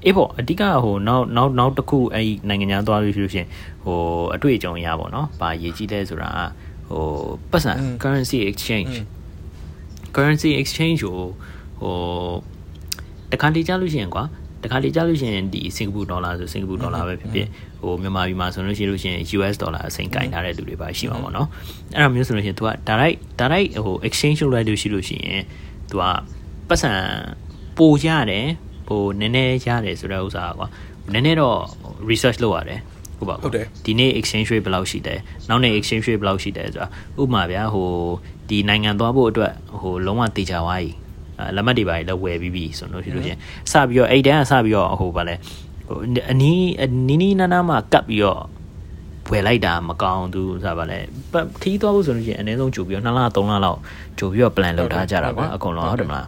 [0.05, 3.47] အေးပေါ့အဓိကဟိုနောက်နောက်နောက်တစ်ခုအဲ့နိုင်ငံခြားသွားလို့ရှိလို့ရှိရင်
[3.83, 3.99] ဟို
[4.35, 6.31] အတွေ့အကြုံရပါတော့။ဘာရေးကြည့်လဲဆိုတာ
[6.89, 7.05] ဟို
[7.51, 8.93] ပတ်စံ currency exchange
[10.15, 11.19] currency exchange ကို
[11.81, 11.95] ဟို
[13.31, 14.23] တခါတလေကြားလို့ရှိရင်ကွာ
[14.63, 17.47] တခါတလေကြားလို့ရှိရင်ဒီစင်ကာပူဒေါ်လာဆိုစင်ကာပူဒေါ်လာပဲဖြစ်ဖြစ်
[17.81, 21.47] ဟိုမြန်မာပြည်မှာဆိုလို့ရှိလို့ရှိရင် US ဒေါ်လာအစိမ်းကင်ထားတဲ့လူတွေပါရှိမှာပေါ့နော်
[21.95, 25.41] အဲ့ဒါမျိုးဆိုလို့ရှိရင် तू က direct direct ဟို exchange လုပ်လိုက်လို့ရှိလို့ရှိရင်
[25.89, 26.03] तू က
[26.69, 26.91] ပတ်စံ
[27.78, 28.47] ပိုရတယ်
[28.88, 30.67] ဟိုနည်းနည်းရတယ်ဆိုတဲ့ဥစ္စာကွာ
[31.13, 31.60] နည်းနည်းတော့
[32.10, 32.80] research လုပ်ရတယ်
[33.17, 36.88] ဟုတ်ပါဟုတ်တယ်ဒီနေ့ exchange rate ဘယ်လောက်ရှိတယ်နောက်နေ့ exchange rate ဘယ်လောက်ရှိတယ်ဆိုတာ
[37.21, 37.89] ဥပမာဗျာဟို
[38.49, 40.91] ဒီနိုင်ငံသွားဖို့အတွက်ဟိုလုံးဝတေချာသွားပြီ
[41.39, 43.39] အဲလက်မှတ်တွေပါလည်းဝယ်ပြီးပြီဆိုတော့ရှိလို့ရှရင်
[43.71, 45.36] စပြီးတော့အဲ့တန်းကစပြီးတော့ဟိုဗာလဲ
[45.88, 45.97] ဟို
[46.32, 48.41] အနီးအနီးနီးနားနားမှာကပ်ပြီးတော့
[49.32, 50.99] ဝယ်လိုက်တာမကောင်းသူဆိုတာဗာလဲ
[51.32, 53.80] ပတ်ခီးသွားဖို့ဆိုလို့ရှိရင်အနည်းဆုံးကြိုပြီးတော့2လ3လလောက်
[54.19, 56.28] ကြိုပြီးတော့ plan လုပ်ထားကြတာကွာအကုန်လုံးဟုတ်တယ်မလား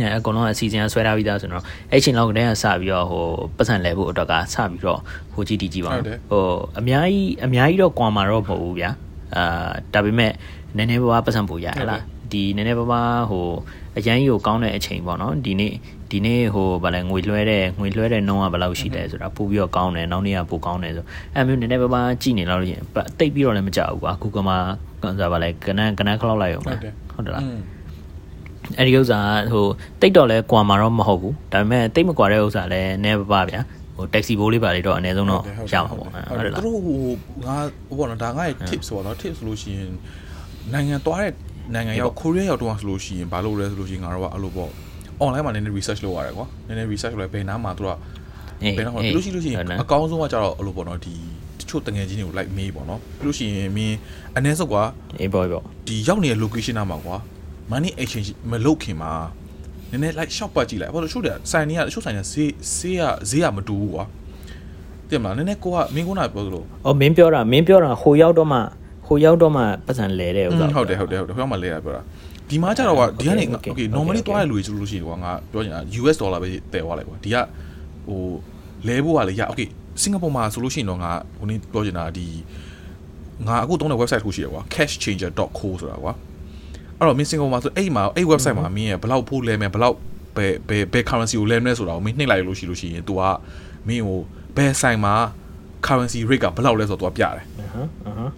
[0.00, 3.26] အဲအကုန်လုံးအစီအစဉ်ဆွဲထားပြီးသားဆိုတော့အဲ့ချိန်လောက်ကတည်းကစပြီးတော့ဟို
[3.56, 5.00] ပတ်စံလဲဖို့အတွက်ကစပြီးတော့
[5.32, 6.44] ဟိုကြည့်တီးကြည့်ပါဟုတ်တယ်ဟို
[6.78, 8.90] အများကြီးအများကြီးတော့ကွာမှာတော့မဟုတ်ဘူးဗျာ
[9.36, 10.32] အာဒါပေမဲ့
[10.76, 12.02] နည်းနည်းပါးပါးပတ်စံပို့ရဟလား
[12.32, 13.46] ဒီနည်းနည်းပါးပါးဟို
[13.98, 15.72] အရန်ကြီးကိုကောင်းတဲ့အချိန်ပေါ့နော်ဒီနေ့
[16.10, 24.58] ဒီနေ့ဟိုဗာလဲငွေလွှဲတဲ့ငွေလွှဲတဲ့နှုန်းကဘယ်လောက်ရှိတယ်ဆိုတာပို့ပြီးတော့ကောင်းတယ်နောက်နေ့ကပိုကောင်းတယ်ဆိုအဲ့မျိုးနည်းနည်းပါးပါးကြည့်နေလောက်လို့ရှိရင်ပတ်တိတ်ပြီးတော့လည်းမကြောက်ဘူးကွာ Google မှာ
[25.02, 27.60] ဆိုတာဗာလဲကနန်းကနန်းခလောက်လိုက်ရုံပဲဟုတ်တယ်ဟုတ်တယ်လားอืม
[28.78, 29.18] အဲ့ဒီဥစ္စာ
[29.52, 29.66] ဟို
[30.00, 33.60] တိတ်တော့လဲကွာမှာတော့မဟုတ်ဘူးဒါပေမဲ့တိတ်မကွာတဲ့ဥစ္စာလဲနည်းပါးပါဗျာ
[33.96, 36.98] ဟို taxi ဘိုးလေးပါလေးတော့အနည်းဆုံးတော့ရမှာပေါ့ဟုတ်တယ်လားသူတို့ဟို
[37.46, 37.56] ငါ
[37.88, 39.90] ဟိုပေါ့နော်ဒါငါရဲ့ tips ပေါ့နော် tips ဆိုလို့ရှိရင်
[40.72, 41.32] နိုင်ငံသွားတဲ့
[41.74, 44.70] နိုင်ငံရောက်ကိုရီးယားရောက်တော့ဆိုလို့ရှိရင်ဘာလုပ်လဲဆိုလို့ရှိရင်ငါတို့ကအဲ့လိုပေါ့
[45.22, 47.90] online မှာနည်းနည်း research လုပ်ရတယ်ကွာနည်းနည်း research လုပ်လိုက်ဘယ်နားမှာသူက
[48.62, 51.14] အေးဘယ်တော့မှအေးပြီးလို့ရှိလို့ရှိရင်ဟုတ်တယ်အကောင်းဆုံးကကြတော့အဲ့လိုပေါ့နော်ဒီ
[51.58, 53.96] တချို့တငယ်ချင်းတွေကို like မေးပေါ့နော်ပြီးလို့ရှိရင်မင်း
[54.36, 54.82] အ ਨੇ ဆုပ်ကွာ
[55.20, 57.16] အေးပေါ့ပေါ့ဒီရောက်နေတဲ့ location နားမှာကွာ
[57.72, 59.12] money exchange မလုပ်ခင်မှာ
[59.90, 64.04] နည်းနည်း like shop ပတ်ကြည့်လိုက်ဘာလို့တချို့တဲ့ဆိုင်တွေကတချို့ဆိုင်တွေကဈေးဈေးကဈေးကမတူဘူးကွာ
[65.08, 68.58] တင်မလားနည်းနည်းကိုကမင်းကနာပြောသလိုအော်မင်းပြောတာမင်းပြောတာဟိုရောက်တော့မှ
[69.06, 72.02] ဟိုရောက်တော့မှပတ်စံလဲတဲ့ဥစ္စာဟုတ်တယ်ဟုတ်တယ်ဟုတ်တယ်ဟိုမှာလဲရပြောတာ
[72.48, 74.28] ဒီမှာကျတော့ကွာဒီကနေ Okay, okay, okay okay, normally okay.
[74.28, 77.36] သွားတဲ့လူတွေဆိုလို့ရှိရင်ကွာငါပြောချင်တာ US dollar ပဲတည်သွားလိုက်ကွာဒီက
[78.08, 78.20] ဟို
[78.88, 79.68] လဲဖို့ကလေရ okay
[80.02, 82.26] စင်ကာပူမှာဆိုလို့ရှိရင်တော့ငါဟိုနေ့ပြောချင်တာဒီ
[83.46, 86.12] ငါအခုတုံးတဲ့ website ကိုရှိရကွာ cashchanger.co ဆိုတာကွာ
[87.01, 89.95] အဲ့တော့မင်းစင်ကာပူမှာဆိုအဲ့မှာအဲ့ website မှာမင်းရဘယ်လောက်ဖို့လဲမယ်ဘယ်လောက်
[90.37, 93.21] ဘယ်ဘယ်ဘယ် currency ကိုလဲမလဲဆိုတာကိုမင်းနှိပ်လိုက်လို့ရှိလို့ရှိရင် तू က
[93.87, 94.19] မင်းကို
[94.57, 95.13] ဘယ်ဆိုင်မှာ
[95.85, 98.33] currency rate ကဘယ်လောက်လဲဆိုတော့ तू ကပြတယ် အဟမ်းအဟမ်း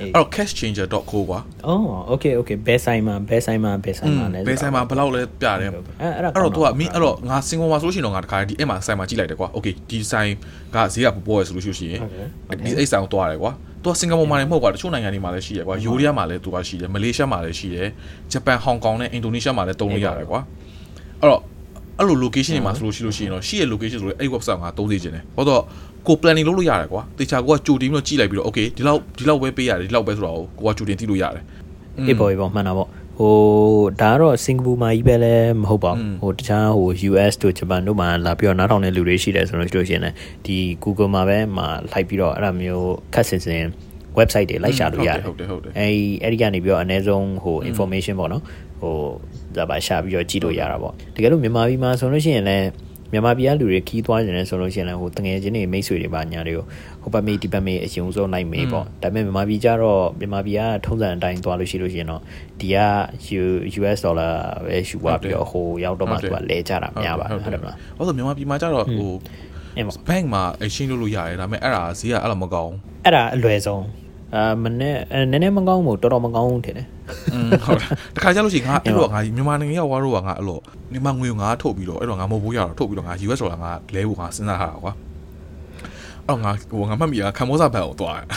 [0.00, 10.30] အဲ့တော့ cashchanger.co ကွာ အော် okay okay ဘယ်ဆိုင်မှာဘယ်ဆိုင်မှာဘယ်ဆိုင်မှာလဲ ဘယ်ဆိုင်မှာဘယ်လောက်လဲပြတယ် အဲ့အဲ့ဒါ အဲ့တော့ तू ကမင်းအဲ့တော့ငါစင်ကုန်မှာဆိုလို့ရှိရင်တော့ငါတခါဒီအဲ့မှာဆိုင်မှာကြည့်လိုက်တယ်ကွာ okay ဒီဆိုင်
[10.74, 12.26] ကဈေးကပူပေါ်ရဆိုလို့ရှိရင် Okay,
[12.66, 13.52] ဒီအဲ့ဆိုင်ကိုတွားတယ်ကွာ
[13.85, 17.87] तू ကစင်ကာပူမှာလည်းမဟုတ်ကွာတချို့နိုင်ငံတွေမှာလည်းရှိတယ်ကွာယိုးရီးယားမှာလည်း तू ကရှိတယ်မလေးရှားမှာလည်းရှိတယ်
[18.31, 20.39] ဂျပန်ဟောင်ကောင်နဲ့အင်ဒိုနီးရှားမှာလည်းတုံးလို့ရတယ်ကွာ
[21.21, 21.41] အဲ့တော့
[21.99, 25.61] အဲ့လို location တွေမှာဆိုလို့ရှိလို့ရှိရင်တော့ရှိရဲ့ location ဆိုလို့အဲ့ website ကသုံးစေချင်တယ်ဘာလို့
[26.07, 31.43] ကို planning လုပ်လို့ရတယ်ကွာတေချာကိုကကြိုတင်ပြီးတော့ကြည့်လိုက်ပြီးတော့ okay ဒီလောက်ဒီလောက်ပဲပေးရတယ်ဒီလောက်ပဲဆိုတော့ကိုကကြိုတင်သိလို့ရတယ်
[32.07, 32.87] အေးပေါ့အေးပေါ့မှန်တာပေါ့
[33.19, 33.35] ဟို
[34.01, 43.63] ဒါကတော့စင်ကာပူမှာကြီးပဲလည်းမဟုတ်ပါဘူးဟိုတခြားဟို US တို့ဂျပန်တို့မှာလာပြီးတော့နားထောင်တဲ့လူတွေရှိတယ်ဆိုလို့ရှိလို့ရှိရင်လည်းဒီ Google မှာပဲမှာလိုက်ပြီးတော့အဲ့ဒါမျိုးခက်စင်စင်
[44.17, 48.43] website တွေလိုက်ရှာလို့ရတယ်ဟုတ်တယ်ဟုတ်တယ်အဲဒီအဲ့ဒီကနေပြီးတော့အနည်းဆုံးဟို information ပေါ့နော်
[48.81, 48.95] ဟို
[49.57, 52.67] ဒါပါရှာပြီးတော့ကြည့်လို့ရတာပေါ့တကယ်လို့မြန်မာပြည်မှာဆိုလို့ရှိရင်လည်း
[53.11, 56.65] မြန်မာပြည်ကလူတွေခီးသွားနေတယ်ဆိုလို့ရှိရင်လည်းဟိုတငယ်ချင်းတွေမိတ်ဆွေတွေပါညာတွေကို
[57.01, 62.21] ဟိုဘက်မေးဒီဘက်မေးအရင်ဆုံးလိုက်မေးပေါ့ဒါပေမဲ့မြန်မာပြည်ကျတော့မြန်မာပြည်ကထုံးစံအတိုင်းသွားလို့ရှိလို့ရှိရင်တော့
[62.59, 62.77] ဒီက
[63.39, 64.33] U- US dollar
[64.65, 69.11] ပဲယူသွားပြီးတော့ဟိုရောက်တော့မှသူကလဲကြတာများပါတယ်ဟုတ်တယ်မလားဟုတ်ဆိုမြန်မာပြည်မှာကျတော့ဟို
[70.07, 72.73] bank မှာ exchange လုပ်လို့ရတယ်ဒါပေမဲ့အဲ့ဒါဈေးကအဲ့လိုမကောင်း
[73.05, 73.81] အဲ့ဒါအလွယ်ဆုံး
[74.33, 74.95] အာမနဲ့
[75.31, 76.87] နည်းနည်းမကောင်းဘူးတော်တော်မကောင်းဘူးထင်တယ်
[77.33, 80.59] อืมဟုတ်တယ်တခါကျလို့ရှိရင်ငါအဲ့တော့ငါမြန်မာနိုင်ငံရောက်သွားတော့ငါအဲ့လို
[80.91, 84.93] မြန်မာငွေကိုငါထုတ်ပြီးတော့အဲ့တော့ငါမဟုတ်ဘူးရတော့ထုတ်ပြီးတော့ငါ US ဒေါ်လာငါလဲဖို့ငါစဉ်းစားထားတာကွာ
[86.27, 88.27] အဲ့တော့ငါဟိုငါမှတ်မိတာခံမောစာဘက်ကိုသွားတယ်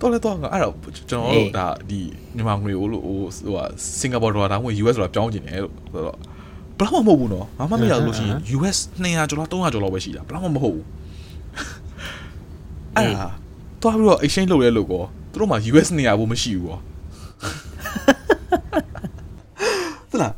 [0.00, 0.74] တော့လဲတော့ငါအဲ့တော့
[1.10, 2.00] ကျွန်တော်တို့ဒါဒီ
[2.36, 3.64] မြန်မာငွေကိုလို့ဟိုဟိုဟာ
[4.00, 6.16] စင်ကာပူဒေါ်လာဒါမှမဟုတ် US ဒေါ်လာပြောင်းကျင်တယ်လို့ဆိုတော့
[6.78, 10.84] ဘယ်တော့မှမဟုတ်ဘူးနော်ငါမှမရလို့ရှိရင် US 200ကျော်လား300ကျော်လောက်ပဲရှိတာဘယ်တော့မှမဟုတ်ဘူး
[12.96, 13.28] အဲ့ဒါ
[13.86, 16.78] တွားပြီးတော့ exchange လုပ်ရဲလို့ကောသူတို့မှာ US 200ဘူးမရှိဘူးကော
[20.10, 20.32] သလား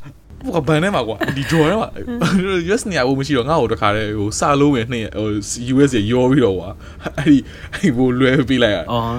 [0.47, 1.89] ဘကဘန်ထဲမှာကွာဒီ draw ထဲမှာ
[2.69, 5.29] US 200ဘူးမရှိတော့ငါ့ကိုတခါတည်းဟိုစလုံးပဲနှင်းဟို
[5.75, 6.69] US ရေရောပြီးတော့ကွာ
[7.17, 7.39] အဲ့ဒီ
[7.75, 9.17] အဲ့ဘိုးလွဲပေးလိုက်ရအော်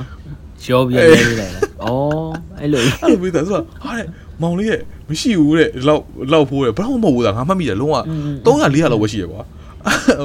[0.67, 4.07] ရောပြီးလဲလိုက်လားအော်အဲ့လိုအဲ့လိုပြီးသားဆိုတော့ဟာတဲ့
[4.41, 7.97] မောင်လေးရဲ့မရှိဘူးတဲ့လောက်လောက်ဖိုးတယ်ဘယ်တော့မှမဟုတ်ဘူးသားငါမှတ်မိတယ်လုံးဝ
[8.45, 9.41] 300 400လောက်ပဲရှိရကွာ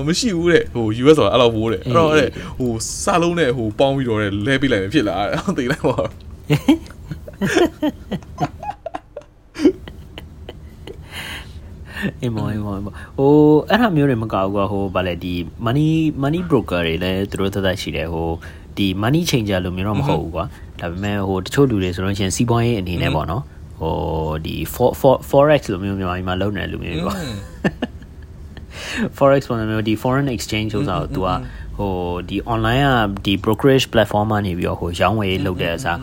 [0.07, 2.73] မရှိဘူးတဲ့ဟို US ဆိုတာအဲ့လောက်ဖိုးတယ်အဲ့တော့တဲ့ဟို
[3.05, 5.97] စလုံးနဲ့ဟိုပေါင်းပြီးတော့လဲပေးလိုက်မယ်ဖြစ်လာတယ်သိလိုက်ပါ
[12.23, 12.77] အေးမောအေးမော
[13.19, 13.33] ဟို
[13.71, 15.35] အဲ့ဟာမျိုးတွေမကောက်ဘူးကွာဟိုဗာလေဒီ
[15.67, 15.89] money
[16.23, 18.29] money broker တွေလည်းသူတို့သက်သက်ရှိတယ်ဟို
[18.77, 20.45] ဒီ money changer လို့မျိုးတော့မဟုတ်ဘူးကွာ
[20.81, 23.43] ဒါပေမဲ့ဟိုတချို့လူတွေဆိုလို့ရှိရင်စီးပွားရေးအနေနဲ့ပေါ့နော်
[23.81, 23.95] ဟို
[24.47, 24.57] ဒီ
[25.31, 27.15] forex လို့မျိုးမြန်မာပြည်မှာလုပ်နေတယ်လူမျိုးကွာ
[29.19, 31.39] forex ပေါ်မှာမျိုးဒီ foreign exchange ဆိုတာကို तू อ่ะ
[31.79, 31.93] ဟို
[32.29, 35.99] ဒီ online อ่ะဒီ brokerage platform ကနေပြီးတော့ဟိုရောင်းဝယ်လုပ်တဲ့အစား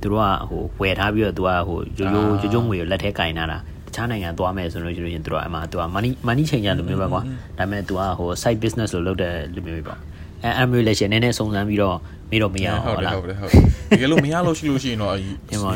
[0.00, 3.58] သူတို့ကဟိုဝယ်ထားပြီးတော့ तू อ่ะဟိုရိုးရိုးရိုးရိုးငွေကိုလက်ထဲကင်ထားတာ
[3.94, 7.20] ခြားနိုင်ငံသွားမယ်ဆိုလို့ရှိရင်သူတို့အမှသူက money money changer လိုမျိုးပဲကွာ
[7.58, 9.98] ဒါပေမဲ့သူကဟို side business လို့လုပ်တဲ့လူမျိုးပဲပေါ့
[10.44, 11.96] အဲ emulation နည်းနည်းစုံစမ်းပြီးတော့
[12.32, 15.14] မေးတော့မရအောင်ဟုတ်ဟုတ်တယ်လားဟုတ်တယ်ဟုတ်တယ်တကယ်လို့မရလို့ရှိလို့ရှိရင်တော့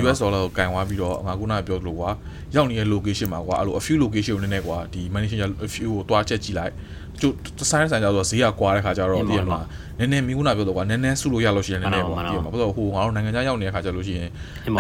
[0.05, 2.11] US dollar ကိုကင်သွားပြီးတော့ငါခုနကပြောသလိုကွာ
[2.55, 6.73] ရောက်နေတဲ့ location မှာကွာအဲ့လို a few location ကိုနည်းနည်းကွာဒီ manager a few ကိုတွားချက်ကြည့်လိုက်
[7.21, 7.35] ကျိုး
[7.71, 9.64] ဆိုင်ဆိုင်ကြတော့ဈေးကကွာတဲ့ခါကျတော့တည်ရမလား
[9.99, 14.31] နည်းနည်းမိခုနပြောတော့ကွာနည်းနည်းစုလို့ရလို့ရှိရင်နည်းနည်းပေါ့တည်ရမှာဘာလို့ဟိုငါတို့နိုင်ငံခြားရောက်နေတဲ့ခါကျလို့ရှိရင်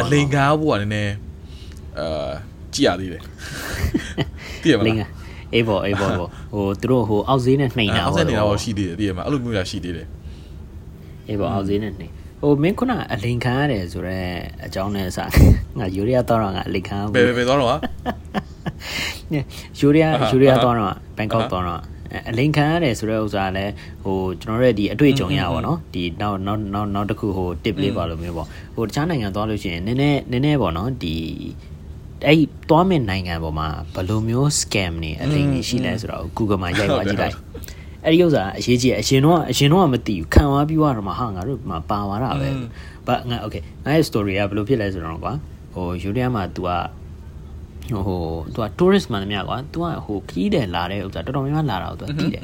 [0.00, 1.12] အလိန်ကားဖို့ကနည်းနည်း
[2.00, 2.30] အာ
[2.74, 3.22] ကြည့်ရသေးတယ်
[4.62, 5.10] တည်ရမလင်းလားက
[5.54, 10.06] အေးပေါ့အေးပေါ့ဟိုသူတို့ဟိုအောက်ဈေးနဲ့နှိမ်တာအောက်ဆက်နေတာတော့ရှိသေးတယ်တည်ရမှာအဲ့လိုမျိုးရရှိသေးတယ်
[11.28, 12.12] အေးပေါ့အောက်ဈေးနဲ့နှိမ်
[12.42, 14.28] ဟိုမင်းခုနအလိန်ခံရတယ်ဆိုတော့
[14.66, 15.18] အကြောင်းနဲ့စ
[15.78, 17.76] ငါယူရီးယားတော့ငါအလိန်ခံဘယ်ဘယ်သွားတော့ဟာ
[19.80, 20.74] ယူရီးယားယူရီးယားတော့
[21.16, 21.64] ဘန်ကောက်တော့
[22.28, 23.72] အလိန်ခံရတယ်ဆိုတဲ့ဥစ္စာလည်း
[24.04, 31.16] ဟိုကျွန်တော်တို့ဒီအတွေ့အကြုံရပါတော့ဒီနောက်နောက်နောက်နောက်တစ်ခုဟို tip လေးပါလို့မျိုးပေါ့ဟိုတခြားနိုင်ငံသွားလို့ရှိရင်နည်းနည်းနည်းနည်းပေါ့နော်ဒီ
[32.26, 32.38] အဲ့
[32.70, 37.36] သွားမယ့်နိုင်ငံပေါ်မှာဘယ်လိုမျိုး scam နေအလိန်နေရှိလဲဆိုတော့ Google မှာရိုက်သွားကြည့်လိုက်
[38.05, 42.49] အဲ့ဒီဥစ္စာအရေးကြီးအရင်တော့အရင်တော့မသိဘူးခံသွားပြီးတော့မှဟာငါတို့မှာပါသွားတာပဲ
[43.07, 45.33] ဘာငါ okay ငါရဲ့ story ကဘယ်လိုဖြစ်လဲဆိုတော့ကွာ
[45.73, 46.69] ဟိုယူရီးယားမှာ तू က
[48.05, 48.21] ဟို
[48.53, 52.41] तू က tourist မှန်တယ်မြကွာ तू ကဟိုခီးတယ်လာတဲ့ဥစ္စာတော်တော်များများလာတာကို तू ကတည်တယ်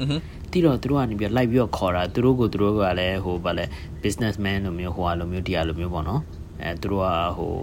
[0.52, 3.64] တည်တော့သူတို့ကနေပြီးလိုက်ပြီးတော့ခေါ်တာသူတို့ကိုသူတို့ကလည်းဟိုဗာလဲ
[4.02, 6.20] businessman လိုမျိုးဟိုဟာလိုမျိုးတရားလိုမျိုးပေါ့နော်
[6.62, 7.54] အဲသူတို့ကဟို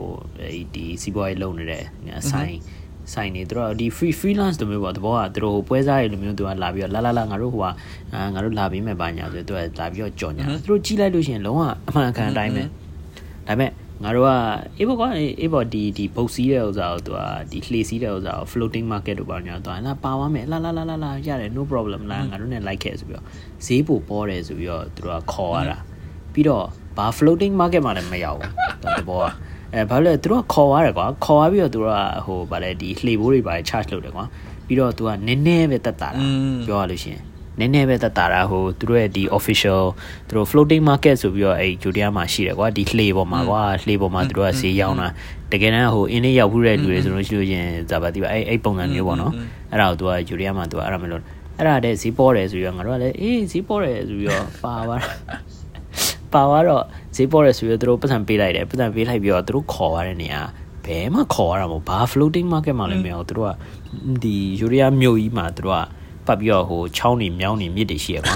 [0.74, 1.84] ဒီစီးပွားရေးလုပ်နေတဲ့
[2.32, 2.56] ဆိုင်
[3.13, 7.67] ဆိုင်နေသူတို့ဒီ free freelance လိုမျိုးပေါ့တဘောကသူတို့ဟိုပွဲစားရလိုမျိုးသူကလာပြီးတော့လာလာလာငါတို့ဟိုက
[8.13, 12.69] အာငါတို့လာပြီးမဲ့ပါညာဆိုသူကလာပြီးတော့ကြော်ညာသူတို့ကြီးလိုက်လို့ရှိရင်လုံးဝအမှန်ကန်အတိုင်းပဲဒါ
[13.49, 13.71] ပေမဲ့
[14.05, 14.31] ငါတို့က
[14.79, 15.09] အေးဘောကွာ
[15.41, 17.19] အေးဘောဒီဒီဘုတ်စီးတဲ့ဥစ္စာကိုသူက
[17.51, 23.27] ဒီလှေစီးတဲ့ဥစ္စာကို floating market တို့ပါညာတော့လာပါသွားမယ်လာလာလာလာလာရတယ် no problem လာငါတို့နဲ့ like ခဲ့ဆိုပြီးတော့
[23.67, 25.79] ဈေးပိုပေါ်တယ်ဆိုပြီးတော့သူတို့ကခေါ်ရတာ
[26.33, 26.65] ပြီးတော့
[26.97, 29.27] ဘာ floating market မှာလည်းမရောက်ဘူးတဘောက
[29.75, 34.25] အဲဘာလဲသူတို့ကခေါ်ရတယ်ကွာခေါ်ရပြီးတော့သူတို့ကဟိုဗာလဲဒီလှေဘိုးတွေပါ charge လုပ်တယ်ကွာ
[34.67, 36.23] ပြီးတော့သူကနည်းနည်းပဲတက်တာတာ
[36.67, 37.23] ပြောရလို့ရှိရင်
[37.59, 39.83] နည်းနည်းပဲတက်တာတာဟိုသူတို့ရဲ့ဒီ official
[40.29, 45.09] သူတို့ floating market ဆိုပြီးတော့အဲ့ဂျူဒီယာမှာရှိတယ်ကွာဒီလှေပေါ်မှာကွာလှေပေါ်မှာသူတို့ကဈေးရောင်းတာ
[45.53, 49.33] တကယ်တမ်းဟိုအင်းလေးရောက်ဘူးတဲ့လူတွေဆိုလို့ရှိလို့ရင်ဇာပါတိပါအဲ့အဲ့ပုံစံမျိုးပေါ့နော်
[49.71, 51.23] အဲ့ဒါကိုသူကဂျူဒီယာမှာသူကအဲ့ဒါမလို့
[51.59, 55.03] အဲ့ဒါတဲ့ဈေးပေါ်တယ်ဆိုပြီးတော့ငါတို့ကလည်းအေးဈေးပေါ်တယ်ဆိုပြီးတော့ပါသွား
[56.33, 56.85] ပါသွားတော့
[57.16, 60.43] ဈေးပေါ်တယ်ဆိုပြီးတော့သူတို့ပတ်စံပေးလိုက်တယ်ပတ်စံပေးလိုက်ပြီးတော့သူတို့ခေါ်ရတဲ့နေရာ
[60.85, 63.53] ဘယ်မှခေါ်ရတာမဟုတ်ဘာ floating market မှလည်းမဟုတ်သူတို့က
[64.23, 65.85] ဒီယူရီးယားမြို့ကြီးမှာသူတို့
[66.27, 68.35] ကပတ်ပြီးတော့ဟိုချောင်းနေမြောင်းနေမြစ်တွေရှိရကွာ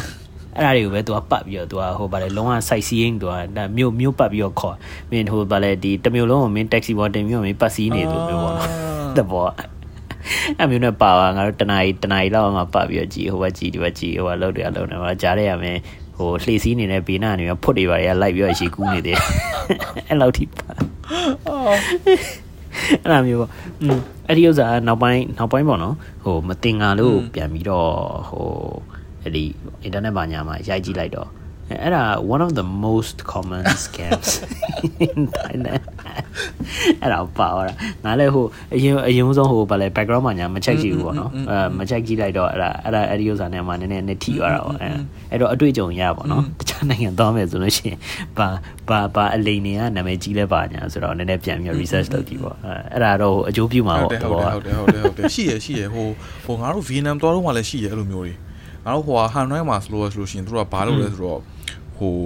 [0.56, 4.76] အဲ့ဒါတွေကိုပဲသူကပတ်ပြီးတော့သူကဟိုဗာလေလုံးဝ site seeing သူကဒါမြို့မြို့ပတ်ပြီးတော့ခေါ်
[5.10, 8.70] မင်းဟိုဗာလေဒီတမျိုးလုံးကိုမင်း taxi ပေါ်တင်ပြီးတော့မင်းပတ်စီးနေသူမျိုးပေါ့နော်
[9.16, 9.46] တဘော
[10.60, 15.78] အမျိုးနဲ့ပါပါငါတို့တနားတနားလောက်မှပတ်ပြီးတော့ကြည်ဟိုဘကြည်ဒီဘကြည်ဟိုကလောက်တယ်လောက်တယ်မှာကြားရရမယ်
[16.16, 19.18] ဟိုလှေစည်းနေတဲ့ဘေးနားနေဖွတ်တွေပါရလိုက်ပြီးတော့ရေကူးနေတယ်
[20.08, 20.66] အဲ့လောက်ထိပါ
[23.02, 23.50] အဲ့လိုမျိုးပေါ့
[23.82, 23.98] อืม
[24.28, 25.94] အဲ့ဒီဥစ္စာနောက်ပိုင်းနောက်ပိုင်းပေါ့နော်
[26.24, 27.90] ဟိုမတင်ငါလို့ပြန်ပြီးတော့
[28.28, 28.48] ဟို
[29.22, 29.44] အဲ့ဒီ
[29.86, 31.28] internet ဘာညာမှာရိုက်ကြည့်လိုက်တော့
[31.82, 32.04] အဲ့ဒါ
[32.34, 34.30] one of the most common scams
[35.06, 35.84] in Thailand
[37.02, 44.88] အဲ့ဒါပါသွားတာငါလည်းဟိုအရင်အရင်ဆုံးဟိုဗာလဲ background မှာညာမချက်ကြည့်ဘူးပေါ့နော်အဲမချက်ကြည့်လိုက်တော့အဲ့ဒါအဲ့ဒါအဲ့ဒီဥစ္စာနဲ့မှနည်းနည်းနဲ့ထီသွားတာပေါ့အဲ
[45.30, 47.98] အဲ့တော့အတွေ့အကြုံရပါတော့တခြားနိုင်ငံသွားမယ်ဆိုလို့ရှိရင်
[48.38, 48.48] ဘာ
[48.88, 56.06] ဘာဘာအလိန်တွေကနာမည်ကြီးလဲပါညာဆိုတော့နည်းနည်းပြန်ပြီး research လုပ်ကြည့်ပေါ့အဲအဲ့ဒါတော့အကျိုးပြုမှာပေါ့ဟုတ်တယ်ဟုတ်တယ်ဟုတ်တယ်ဟုတ်တယ်ရှိရရှိရဟို
[56.44, 58.34] ဟိုငါတို့ Vietnam သွားတော့မှလည်းရှိရအဲ့လိုမျိုးတွေ
[58.84, 61.40] ငါတို့ဟိုဟာ Hanoi မှာဆိုလို့ဆိုလို့ရှိရင်တို့ကဘာလုပ်လဲဆိုတော့
[61.96, 62.16] ဟို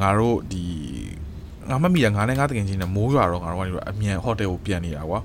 [0.00, 0.64] ငါတို့ဒီ
[1.70, 5.20] ငါမမိရငါနဲ့ငါတကယ်ချင်းနဲ့မိုးရွာတော့ငါတို့ကအမြန်ဟိုတယ်ကိုပြန်နေတာကွာ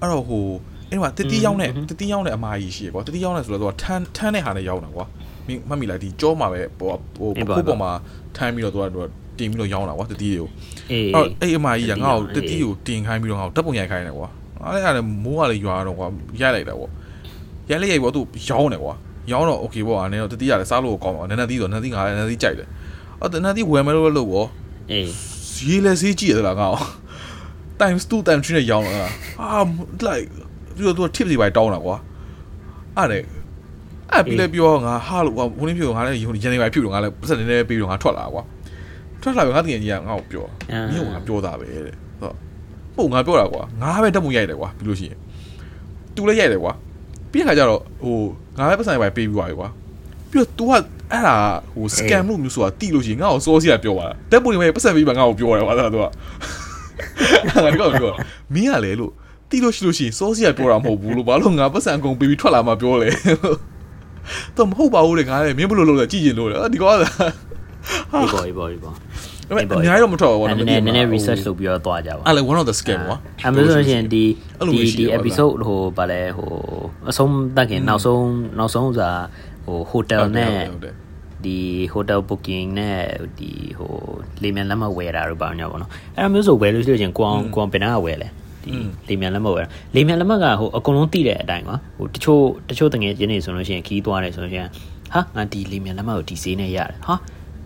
[0.00, 0.44] အဲ့တော့ဟို
[0.90, 5.04] အဲ့မှာတတိရောက်နဲ့တတိရောက်နဲ့အမားကြီးရှိရကွာတတိရောက်နဲ့ဆိုတော့သူကထန်းထန်းတဲ့ဟာနဲ့ရောက်တာကွာ
[5.46, 7.90] မင်းမမိလိုက်ဒီကြောမှာပဲဟိုဟိုခုပေါ်မှာ
[8.36, 9.04] ထမ်းပြီးတော့သူက
[9.38, 10.48] တင်ပြီးတော့ရောင်းတာကွာတတိတွေကို
[10.92, 14.28] အေးအဲ့အမားကြီးကငါ့ကိုတတိကိုတင်ခိုင်းပြီးတော့ငါ့ကိုတပ်ပုံရိုက်ခိုင်းတယ်ကွာ
[14.64, 16.06] အဲ့ဒါလည်းမိုးကလည်းရွာတော့ကွာ
[16.40, 16.88] ရိုက်လိုက်တာကွာ
[17.70, 18.94] ရိုက်လိုက်ရိုက်ပေါ့သူရောင်းတယ်ကွာ
[19.32, 22.68] ရောင်းတော့ okay ပေါ့အနေတော့တတိရလည်းစားလို့ကောင်းပါနည်းနည်းသီးဆိုနည်းနည်းသီးငါလည်းနည်းနည်းသီးကြိုက်တယ်
[23.20, 24.48] အဲ့နည်းနည်းသီးဝယ်မယ်လို့လို့ပေါ့
[24.90, 25.08] အေး
[25.58, 26.72] ဈေးလည်းဈေးကြည့်ရလားငါ့
[27.80, 29.60] times 2 times 3နဲ့ရောင်းလာအာ
[30.06, 30.28] like
[30.74, 31.96] ပြီးတော့သူ tip တွေပဲတောင်းတာကွာ
[32.96, 33.18] အဲ့ဒါ
[34.12, 38.42] အဲ့ပြီးလည်းပြောငါဟာလို့ကွာဘုန်းကြီးပြောငါလည်းရန်နေပဲဖြူတော့ငါလည်းပတ်စံနေနေပြီးတော့ငါထွက်လာကွာ
[39.22, 40.46] ထွက်လာပြီးငါတကယ်ကြီးကငါ့ကိုပြော
[40.90, 42.36] မင်းကငါပြောတာပဲတဲ့ဟုတ်
[42.96, 45.18] ပုံငါပြောတာကွာငါပဲတက်မှုရိုက်တယ်ကွာပြီးလို့ရှိရင်
[46.14, 46.72] သူလည်းရိုက်တယ်ကွာ
[47.32, 48.16] ပြီးခါကျတော့ဟို
[48.58, 49.68] ငါလည်းပတ်စံပဲပေးပြီးသွားပြီကွာ
[50.30, 50.72] ပြီးတော့ तू က
[51.12, 51.36] အဲ့ဒါ
[51.74, 56.04] ဟို scam လို့မျိုးဆိုတာတိလို့ရှိရင်ငါ့ကိုစောစီရပြောသွားတာတက်ပုံတွေပဲပတ်စံပေးမှငါ့ကိုပြောတယ်ကွာအဲ့ဒါ तू က
[57.64, 58.12] ငါကတော့ပြော
[58.54, 59.12] မင်းကလေလို့
[59.50, 63.08] တိလို့ရှိလို့ရှိရင်စောစီရပြောတာမဟုတ်ဘူးလို့ဘာလို့ငါပတ်စံအကုန်ပေးပြီးထွက်လာမှပြောလဲ
[64.56, 67.06] တော့မဟုတ်ပါဘူးလေငါလည်းမင်းဘလို့လို့လဲကြည့်ရင်လို့လေဒီကောဒီ
[68.32, 68.94] ပေါ်ဒီပေါ်ဒီပေါ်
[69.50, 73.16] အမေအများကြီးတော့မထွက်ဘူးပေါ့နော်နည်းနည်းနည်းနည်း research လုပ်ပြီးတော့သွားကြပါအဲ့လေ one of the scam ကွာ
[73.46, 74.24] အမေဆိုရင်ဒီ
[74.74, 76.50] ဒီဒီ episode ဟိုဗာလဲဟို
[77.10, 78.26] အဆုံးတက်ခင်နောက်ဆုံး
[78.58, 79.08] နောက်ဆုံးစာ
[79.68, 80.54] ဟို hotel နဲ့
[81.44, 81.58] ဒီ
[81.92, 82.98] hotel booking နဲ့
[83.38, 83.92] ဒီဟို
[84.42, 88.28] လေမြန်လက်မှတ်ဝယ်တာတို့ပါညာပေါ့နော်အဲ့လိုမျိုးဆိုဝယ်လို့ရှိရင်ကိုအောင်ကိုအောင်ဘယ်နာကဝယ်လဲ
[88.64, 88.72] ဒီ
[89.08, 94.70] လေမြန်လက်မှတ်ဝယ်လေမြန်လက်မှတ်ကဟိုအကုန်လုံးသိတဲ့အတိုင်းကွာဟိုတချို့တချို့တငယ်ချင်းတွေဆိုလို့ရှိရင်ခီးသွားတယ်ဆိုလို့ရှိရင်
[95.12, 97.14] ဟာငါဒီလေမြန်လက်မှတ်ကိုဒီဈေးနဲ့ရတယ်ဟာ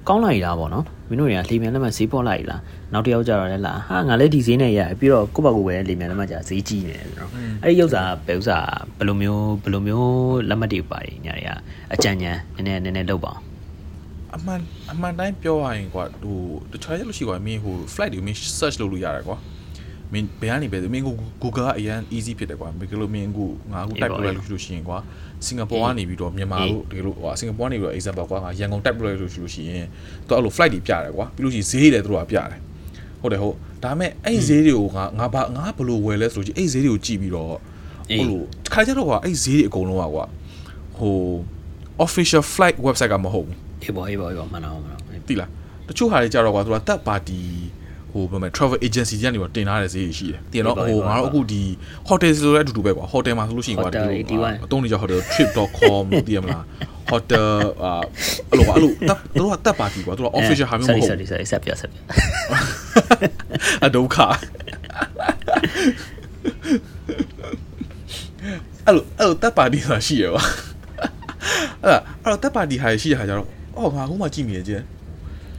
[0.08, 2.60] ကောင်းလိုက်တာပေါ့နော် မင်းတို့တွေကလေမြန်လက်မှတ်ဈေးပေါ်လိုက်လား
[2.92, 7.30] နောက်တစ်ယောက်ကြတော့လည်းလာဟာငါလည်းဒီဈေးနဲ့ရပြီးတော့ကိုယ့်ဘက်ကိုပဲလေမြန်လက်မှတ်ကြာဈေးကြီးနေတယ်ဆိုတော့
[7.62, 8.58] အဲ့ဒီဥစ္စာဘယ်ဥစ္စာ
[8.98, 11.50] ဘယ်လိုမျိုးဘယ်လိုမျိုးလက်မှတ်တွေပါတယ်ညာတွေက
[11.94, 13.32] အကြံဉာဏ်နည်းနည်းနည်းနည်းလုပ်ပါ
[14.32, 14.60] အောင်အမှန်
[14.92, 16.38] အမှန်တိုင်းပြောရရင်ကွာဟို
[16.72, 19.36] တခြားရလို့ရှိကွာမင်းဟို flight တွေမင်း search လုပ်လို့ရတယ်ကွာ
[20.12, 24.98] မင်းဘယ်ကနေပဲမင်းကို Google ကအရင် easy ဖြစ်တယ်ကွာဘယ်လိုမင်းကိုငါအခု type လုပ်လိုက်လို့ရှိလို့ရှိရင်ကွာ
[25.46, 29.86] စင်ကာပူကနေပြီးတော့မြန်မာတို့တကယ်လို့ဟိုစင်ကာပူကနေပြီးတော့ example ကွာငါရန်ကုန် type လုပ်လိုက်လို့ရှိလို့ရှိရင်
[30.26, 32.60] သူအဲ့လို flight တွေပြတယ်ကွာပြီးလို့ရှိရင်ဈေးတွေသူတို့ကပြတယ်
[33.20, 38.40] ဟုတ်တယ်ဟုတ်ဒါပေမဲ့အဲ့ဈေးတွေကိုငါငါဘာငါဘယ်လိုဝယ်လဲဆိုလို့ရှိရင်အဲ့ဈေးတွေကိုကြည့်ပြီးတော့ဟိုလို
[38.72, 40.24] ခါကြတော့ကွာအဲ့ဈေးတွေအကုန်လုံးကွာ
[40.98, 41.16] ဟို
[42.04, 45.50] official flight website ကမဟုတ်ဘူးအေးပါအေးပါအေးပါမှန်တော့မှန်တော့တိလား
[45.88, 47.40] တချို့ဟာတွေကြတော့ကွာသူကတက်ပါတီ
[48.12, 51.62] ဟိုဘယ်မှာ travel agency ကြီးကနေတော့တင်ထားတဲ့ဈေးရှိတယ်။တင်တော့ဟိုငါတို့အခုဒီ
[52.08, 54.14] hotel ဆိုတဲ့အတူတူပဲကွာ hotel မှာဆိုလို့ရှိရင်ကွာဒီလို
[54.64, 56.64] အတုံးနေကြ hotel trip.com လို့သိရမလား
[57.12, 57.46] hotel
[57.82, 57.92] အာ
[58.50, 61.96] အဲ့လိုကွာအဲ့လိုတပ်တို့ကတပ်ပါတီကွာတို့က official ဟာမျိုးမဟုတ်ဘူး sorry sorry ဆက်ပြဆက်ပြ
[63.84, 64.16] အဒုက္ခ
[68.86, 70.42] အဲ့လိုအဲ့လိုတပ်ပါတီဆိုတာရှိရပါ
[71.84, 74.72] အဲ့အဲ့တော့တပ်ပါတီဟာရှိရဟာကြတော့အော်ငါအခုမှကြည့်မိရကျ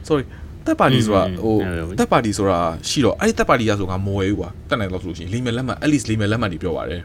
[0.08, 0.24] sorry
[0.66, 1.56] တက်ပါတီဆိုတာဟို
[2.00, 7.00] တက်ပါတီဆိုတာရှိတော့အဲ့ဒီတက်ပါတီရဆိုငါမဝယ်ဘူးကွာတက်နိုင်တော့ဆိုလို့ရှိရင်လိမ်မယ်လက်မှတ် at least လိမ်မယ်လက်မှတ်တွေပြောပါတယ်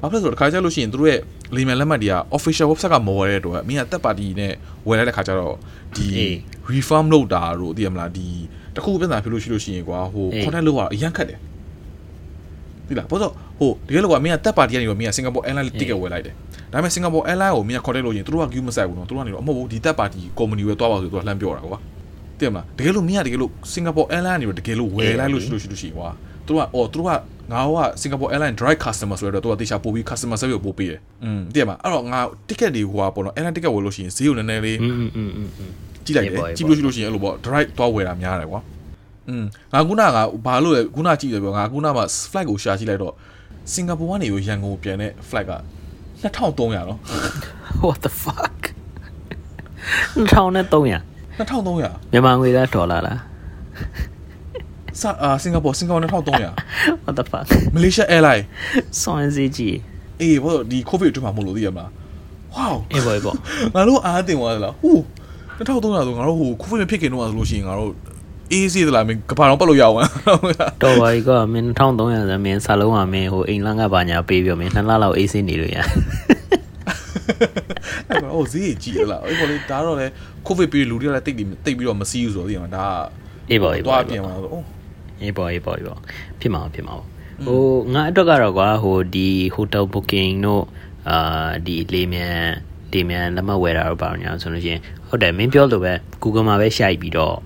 [0.00, 1.18] ဘာဖြစ်လို့ဆိုတော့တခါကျလို့ရှိရင်တို့ရဲ့
[1.54, 4.52] လိမ်မယ်လက်မှတ်တွေက official website ကမဝယ်တဲ့အတွက်မင်းကတက်ပါတီနဲ့
[4.88, 5.56] ဝယ်လိုက်တဲ့ခါကျတော့
[5.96, 6.06] ဒီ
[6.72, 8.28] refund လုပ်တာတို့သိရမလားဒီ
[8.76, 11.38] တခုပြဿနာဖြစ်လို့ရှိလို့ရှိရင်ကွာဟို contact လုပ်ရအရန်ခက်တယ်
[12.88, 16.34] ဒီလားဘာလို့ဟိုတကယ်လို့ကမင်းကတက်ပါတီကနေတော့မင်းက Singapore Airlines ticket ဝယ်လိုက်တယ်
[16.72, 21.78] ဒါပေမဲ့ Singapore Airlines ကိုမင်းက contact လုပ်ရင်တို့က queue မဆိုင်ဘူးနော်တို့ကနေတော့အမဟုတ်ဘူးဒီတက်ပါတီ company ပဲတွားပါဆိုတို့ကလှမ်းပြောတာကွာ
[22.39, 26.09] သိမလားတကယ်လို့မင်းကတကယ်လို့စင်ကာပူ airline နေတော့တကယ်လို့ဝယ်လိုက်လို့ရှိလို့ရှိလို့ရှိကွာ
[26.47, 27.09] သူကအော်သူက
[27.51, 32.19] ငါကစင်ကာပူ airline direct customer ဆိုတော့သူကတေချာပို့ပြီး customer service ကိုပို့ပေးတယ်อืมသိရမလားအဲ့တော့ငါ
[32.49, 35.49] ticket တွေဟိုပေါ့နော် airline ticket ဝယ်လို့ရှိရင်ဈေးကိုနည်းနည်းလေးอืมอืมอืม
[36.05, 38.59] ကြည့်လိုက်တယ်ကြည့်လို့ရှိလို့ရှိရင်အဲ့လိုပေါ့ direct သွားဝယ်တာများတယ်ကွာ
[39.29, 40.09] อืมငါခုနက
[40.45, 43.13] ဘာလို့လဲခုနကြည့်တယ်ပြောငါခုနမှာ flight ကိုရှာကြည့်လိုက်တော့
[43.73, 45.53] စင်ကာပူကနေရန်ကုန်ပြန်တဲ့ flight က
[46.21, 46.99] 2300နော်
[47.87, 48.61] what the fuck
[50.15, 53.18] 2300 2300မြန်မာငွေလားဒေါ်လာလား
[55.00, 58.44] စာအာစင်ကာပူစင်ကာပူ2300 what the fuck မလေးရှား airline
[59.00, 59.76] စွန်စီကြီး
[60.20, 61.90] အေးဘောဒီ covid အတွင်းမှာမလို့သိရမလား
[62.54, 63.34] wow အေးဘောဘော
[63.74, 64.90] ငါတို့အားတင်သွားသလားဟူ
[65.58, 67.92] 2300ဆိုငါတို့ဟို covid မဖြစ်ခင်တော့ဆိုလို့ရှိရင်ငါတို့
[68.52, 69.94] အေးစီးသလားမင်းကဘာတော့ပတ်လို့ရအောင်
[70.82, 75.78] တော်ပါကြီးကမင်း1300ဆိုမင်းစာလုံးကမင်းဟိုအိမ်လန်းကဘာညာပေးပြီးမင်းနှစ်လလောက်အေးစီးနေလို့ရ
[78.08, 80.06] အဲ့တော့ဟိုဈေးကြီးလားအဲ့ပေါ်လေဒါတော့လေ
[80.46, 82.86] ကိုဗစ်ပြီးလူတွေကလည်းတိတ်ပြီးတိတ်ပြီးတော့မစီးဘူးဆိုတော့ဒီမှာဒါ
[83.50, 84.58] အေးပါအေးပါသွားပြင်လာတော့အိ
[85.22, 85.98] အေးပေါ့အေးပေါ့အေးပေါ့
[86.40, 86.94] ဖြစ်မှာဖြစ်မှာ
[87.46, 87.62] ဟို
[87.94, 90.64] ငါအတွက်ကတော့ကွာဟိုဒီ hotel booking တို့
[91.10, 92.38] အာဒီလေမြန်
[92.92, 95.92] လေမြန်လက်မှတ်ဝယ်တာတော့ပါညာဆိုလို့ရှိရင်ဟုတ်တယ်မင်းပြောလို့ပဲ
[96.22, 97.36] Google မှာပဲရှိုက်ပြီးတော့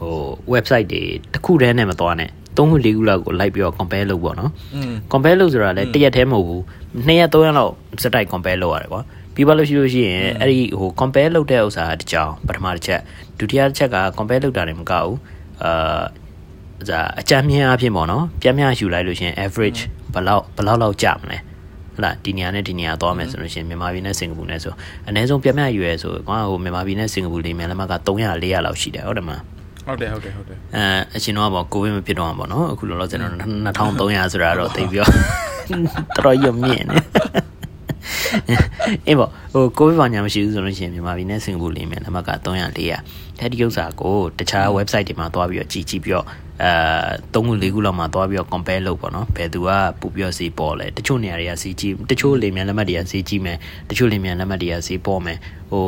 [0.00, 0.16] ဟို
[0.52, 1.02] website တွေ
[1.32, 6.62] တစ်ခုတည်းနဲ့မသွားနဲ့3ခု4ခုလောက်ကိုလိုက်ပြီးတော့ compare လုပ်ပေါ့နော်อืม compare လုပ်ဆိုတာလည်းတစ်ရက်တည်းမဟုတ်ဘူး
[7.06, 7.72] နှစ်ရက်သုံးရက်လောက်
[8.02, 9.02] စက်တိုက် compare လုပ်ရတယ်ကွာ
[9.34, 13.00] ပြီးပါလို့ရှိလို့ရှိရင်အဲ့ဒီဟို compare လုပ်တဲ့ဥစ္စာတစ်ကြောင်ပထမတစ်ချက်
[13.38, 15.16] ဒုတိယတစ်ချက်က compare လုပ်တာလည်းမကဘူး
[15.64, 16.02] အာ
[16.90, 19.80] ဒါအကြမ်းမြင်အဖြစ်ပေါ့နော်ပြန်မြယူလိုက်လို့ရှိရင် average
[20.14, 21.38] ဘယ်လောက်ဘယ်လောက်လောက်ကြမလဲ
[21.96, 24.72] ဟလာဒီနေရာနဲ့ဒီနေရာသွားမယ်ဆိုလို့ရှိရင်မြန်မာပြည်နဲ့စင်ကာပူနဲ့ဆို
[25.08, 29.42] အနည်းဆုံးပြန်မြယူရဲဆိုကွာဟိုမြန်မာပြည်နဲ့စင်ကာပူလေးမြန်လက်မှတ်က300 400လောက်ရှိတယ်ဟုတ်တယ်မလား
[29.86, 30.84] ဟုတ်တယ်ဟုတ်တယ်ဟုတ်တယ်အဲ
[31.16, 35.10] အရှင်တော့ပေါ့ကိုဗစ်မဖြစ်တော့မှာပေါ့နော်အခုလောလောဆယ်တော့2300ဆိုတာတော့သိပြီးတော့
[36.16, 36.96] တော်တော်ရုံမြင့်နေ
[39.06, 46.26] အေးပေါ့ဟိုကိုဗစ်ဘာညာမရှိဘူးဆိုလို့ရှိရင်မြန်မာပြည်နဲ့စင်ကာပူလေးမြန်နံပါတ်က300 400အဲဒီဥစ္စာကိုတခြား website တွေမှာသွားပြီးတော့ကြည့်ကြည့်ပြီးတော့
[46.62, 46.72] အဲ
[47.32, 49.70] 3ခု4ခုလောက်မှာသွားပြီးတော့ compare လုပ်ပေါ့နော်ဘယ်သူက
[50.00, 53.58] ပူပြီးတော့ဈေးပေါ်လဲတချို့နေရာတွေကဈေးကြီးတချို့လေမြန်လက်မှတ်တွေကဈေးကြီးမယ်
[53.90, 55.38] တချို့လေမြန်လက်မှတ်တွေကဈေးပေါ်မယ်
[55.70, 55.86] ဟို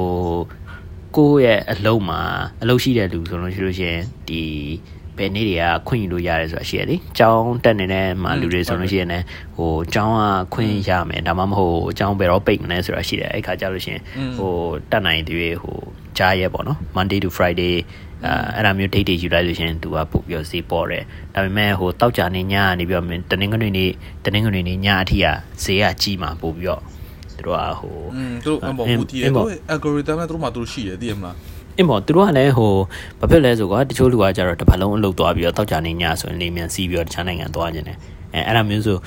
[1.16, 2.20] ကိုယ့်ရဲ့အလုံးမှာ
[2.62, 4.42] အလုံးရှိတဲ့လူဆိုလို့ရှိလို့ရှိရင်ဒီ
[5.18, 9.24] ဘယ်နေ့တွေကခွင့်ယူလို့ရတယ်ဆိုတာရှိရလေ။ကျောင်းတက်နေတဲ့မှာလူတွေဆိုလို့ရှိရင်လည်း
[9.56, 14.02] ဟိုကျောင်းကခွင့်ရမယ်ဒါမှမဟုတ်ကျောင်းဘယ်တော့ပိတ်မလဲဆိုတာရှိတယ်။အဲ့ခါကျလို့ရှိရင်
[14.36, 14.52] ဟို
[14.90, 15.76] တက်နိုင်သေးဟို
[16.18, 17.74] ကြားရဲပေါ့နော် Monday to Friday
[18.24, 21.04] အဲအဲ့ဒါမျိုး date တွေယူလိုက်လို့ရှိရင်သူကပို့ပြီးဈေးပေါ်တယ်။
[21.34, 23.90] ဒါပေမဲ့ဟိုတောက်ကြနေညကနေပြီးတော့တနင်္ဂနွေနေ့
[24.24, 25.26] တနင်္ဂနွေနေ့ညအထိက
[25.62, 26.82] ဈေးကကြီးမှာပို့ပြီးတော့
[27.36, 31.36] သူတို့ကဟိုอืมသူတို့အမောဘူးတည်တယ်သူတို့ algorithm နဲ့သူတို့မှသူတို့ရှိတယ်သိရမလား
[31.76, 32.72] အင်းပေါ့သူတို့ကလည်းဟို
[33.18, 37.98] ဘာဖြစ်လဲဆိုတော့တချို့လူကကြတော့တစ်ပတ်လုံးအလုပ်သွားပြီးတော့တောက်ကြနေညဆိုရင်လေမြန်စီးပြီးတော့တခြားနိုင်ငံသွားခြင်းတယ်
[38.34, 38.98] အဲအဲ့ဒါမျိုးဆို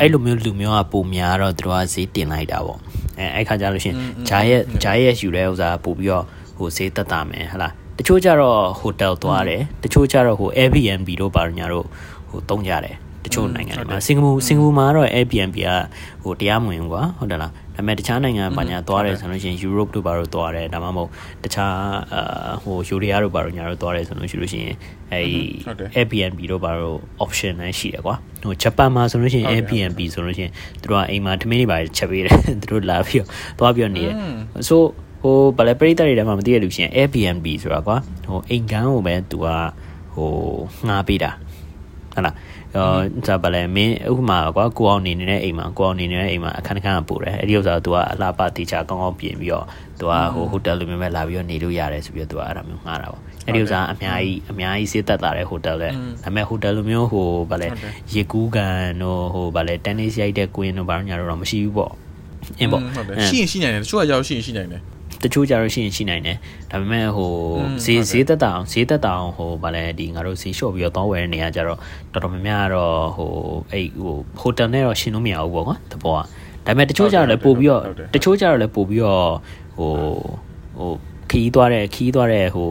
[0.00, 2.78] အဲ့လိုမျိုးလူမျိုးကပုံများတော့သူတို့ကဈေးတင်လိုက်တာပေါ့
[3.18, 3.98] အဲအဲ့ခါကြလို့ရှိရင်
[4.28, 6.24] ဂျာရဲ့ဂျာရဲ့ယူတဲ့ဥစ္စာပို့ပြီးတော့
[6.58, 11.86] ဟိုဈေးတက်တာမယ်ဟလားတချို့ကြတော့ဟိုတယ်သွားတယ်တချို့ကြတော့ဟို Airbnb တို့ဘာညာတို့
[12.30, 15.70] ဟိုတုံးကြတယ်တချို့နိုင်ငံတွေမှာစင်ကာပူစင်ကာပူမှာတော့ Airbnb က
[16.22, 21.10] ဟိုတရားမဝင်ဘူးကွာဟုတ်တယ်လား ဒါပေမဲ့တခြားနိုင်ငံဘာညာသွားတယ်ဆိုလို့ရှိရင် Europe တို့ဘာတို့သွားတယ်ဒါမှမဟုတ်
[21.44, 21.74] တခြား
[22.14, 24.76] အာဟိုယူရီးယားတို့ဘာတို့ညာတို့သွားတယ်ဆိုလို့ရှိလို့ရှိရင်
[25.12, 25.20] အဲ
[25.96, 28.14] Airbnb တို့ဘာတို့ option လည်းရှိတယ်ကွာ
[28.44, 34.14] ဟိုဂျပန်မှာဆိုလို့ရှိရင် Airbnb ဆိုလို့ရှိရင်သူတို့ကအိမ်မှာထမင်းတွေပါချက်ပေးတယ်သူတို့လာပြီးတော့သွားပြီးတော့နေတယ်
[34.68, 34.80] ဆို
[35.22, 37.96] ဟိုဗလဲပရိသတ်တွေထဲမှာမသိရလို့ရှိရင် Airbnb ဆိုတာကွာ
[38.26, 39.46] ဟိုအိမ်ကန်းကိုပဲသူက
[40.14, 40.30] ဟို
[40.86, 41.30] ငှားပေးတာ
[42.14, 42.34] ဟုတ်လား
[42.77, 49.65] အော်ဒါဗလဲမင်းဥပမာကွာကိုအောင်နေနေတဲ့အိမ်မှာကိုအောင်နေနေတဲ့အိမ်မှာအခန်းအခန်းကပို့တယ်အဲ့ဒီဥစ္စာက तू ကအလှပတေချာကောင်းကောင်းပြင်ပြီးတော့
[49.99, 55.93] तू ကဟိုဟိုတယ်လိုမျိုးပဲလာပြီးတော့နေလို့ရတယ်ဆိုပြီးတော့ तू ကအဲ့ဒါမျိုးငှားတာပေါ့အဲ့ဒီဥစ္စာအများကြီးအများကြီးစေးသက်တာတဲ့ဟိုတယ်လေဒါ
[56.23, 57.67] ပေမဲ့ဟိုတယ်လိုမျိုးဟိုဗလဲ
[58.13, 61.93] ရေကူးကန်တို့ဟိုဗလဲတန်နီးရိုက်တဲ့ကွင်းတို့ဘာလို့ညာတော့မရှိဘူးပေါ့
[62.59, 64.81] အင်းပေါ့ ဟုတ်တယ်ရှိရင်ရှိနိုင်တယ်တချို့ကရောက်ရှိရင်ရှိနိုင်တယ်
[65.22, 66.36] တချို့ကြတော့ရှိရင်ရှိနိုင်တယ်
[66.70, 67.30] ဒါပေမဲ့ဟို
[67.84, 71.78] ဈေးဈေးသက်တာအောင်ဈေးသက်တာအောင်ဟိုဗာလဲဒီငါတို့ဈေးလျှော့ပြီးတော့တောင်းဝယ်နေရကြတော့
[72.12, 73.30] တော်တော်များများကတော့ဟို
[73.72, 76.20] အဲ့ဟိုဟိုတယ်နဲ့တော့ရှင်းလို့မရဘူးပေါ့ကွာတဘောက
[76.66, 77.82] ဒါပေမဲ့တချို့ကြတော့လည်းပို့ပြီးတော့
[78.14, 79.32] တချို့ကြတော့လည်းပို့ပြီးတော့
[79.76, 79.92] ဟို
[80.78, 80.92] ဟို
[81.30, 82.70] ခီးသွားတဲ့ခီးသွားတဲ့ဟို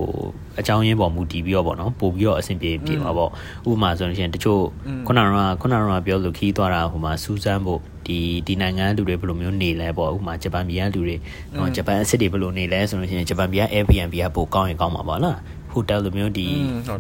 [0.59, 3.29] အကြောင်းရင်းပေါ်မူတည်ပြီးတော့ပေါ့နော်ပို့ပြီးတော့အဆင်ပြေပြေပါပေါ့
[3.69, 4.61] ဥပမာဆိုလို့ရှိရင်တချို့
[5.07, 5.27] ခုနက
[5.61, 11.15] ခုနကပြောလို့ခီးသွားတာဟိုမှာစူးစမ်းဖို့ဒီဒီနိုင်ငံလူတွေဘယ်လိုမျိုးနေလဲပေါ့ဥပမာဂျပန်ပြည်ကလူတွေ
[11.57, 15.37] ဟိုဂျပန်အစ်စ်တွေဘယ်လိုနေလဲဆိုလို့ရှိရင်ဂျပန်ပြည်က Airbnb ကပိုကောင်းရင်ကောင်းမှာပါလား
[15.71, 16.47] ဟိုတယ်လိုမျိုးဒီ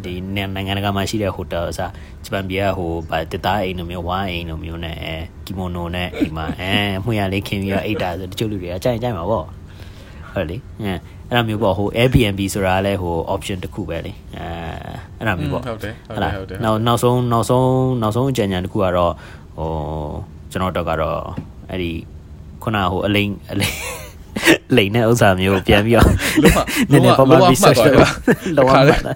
[0.05, 1.91] ဒီနိုင်ငံတကာမှာရှိတဲ့ဟိုတယ်အစား
[2.25, 6.73] ဂျပန်ပြည်ကဟိုဗာတသားအိမ်လိုမျိုးဝိုင်းအိမ်လိုမျိုးနဲ့အဲကီမိုနိုနဲ့အိမ်မှာအဲ
[7.03, 9.45] မှွေရလေးခင်းပြီးတော့အိတ်တာဆိုတချို့လူတွေကကြိုက်ကြိုက်မှာပေါ့
[10.33, 10.93] ဟုတ်လေအဲ
[11.33, 14.47] အဲ့လိုမျိုးပေါ့ဟို Airbnb ဆိုတာလည်းဟို option တစ်ခုပဲလေအဲ
[15.17, 17.67] အဲ့လိုမျိုးပေါ့ဟုတ်တယ်ဟုတ်ဟုတ်တယ်လားဟုတ်တယ်နောက်နောက်ဆုံးနောက်ဆုံး
[18.01, 19.13] နောက်ဆုံးအကြံဉာဏ်တစ်ခုကတော့
[19.57, 19.69] ဟို
[20.51, 21.19] ကျွန်တော်တော့ကတော့
[21.69, 21.91] အဲ့ဒီ
[22.63, 23.73] ခုနကဟိုအလိန်အလိန်
[24.77, 26.07] လိန်တဲ့ဥစ္စာမျိုးကိုပြန်ပြီးတော့
[26.43, 26.59] လုံးဝ
[26.91, 28.13] နည်းနည်းပါပါလုံးဝ research မှတ်သွား
[28.57, 29.13] လုပ်တယ်လော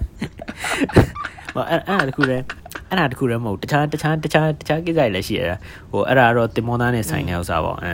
[1.56, 2.44] ပါမအဲ့အဲ့ဒါတခုတည်း
[2.88, 5.56] အဲ့ဒါတခုတည်းမဟုတ်တခြားတခြားတခြားတခြားကိစ္စတွေလည်းရှိရတာ
[5.90, 7.92] ဟိုအဲ့ဒါကတော့တင်မောသားနဲ့ဆိုင်တဲ့ဥစ္စာပေါ့အဲ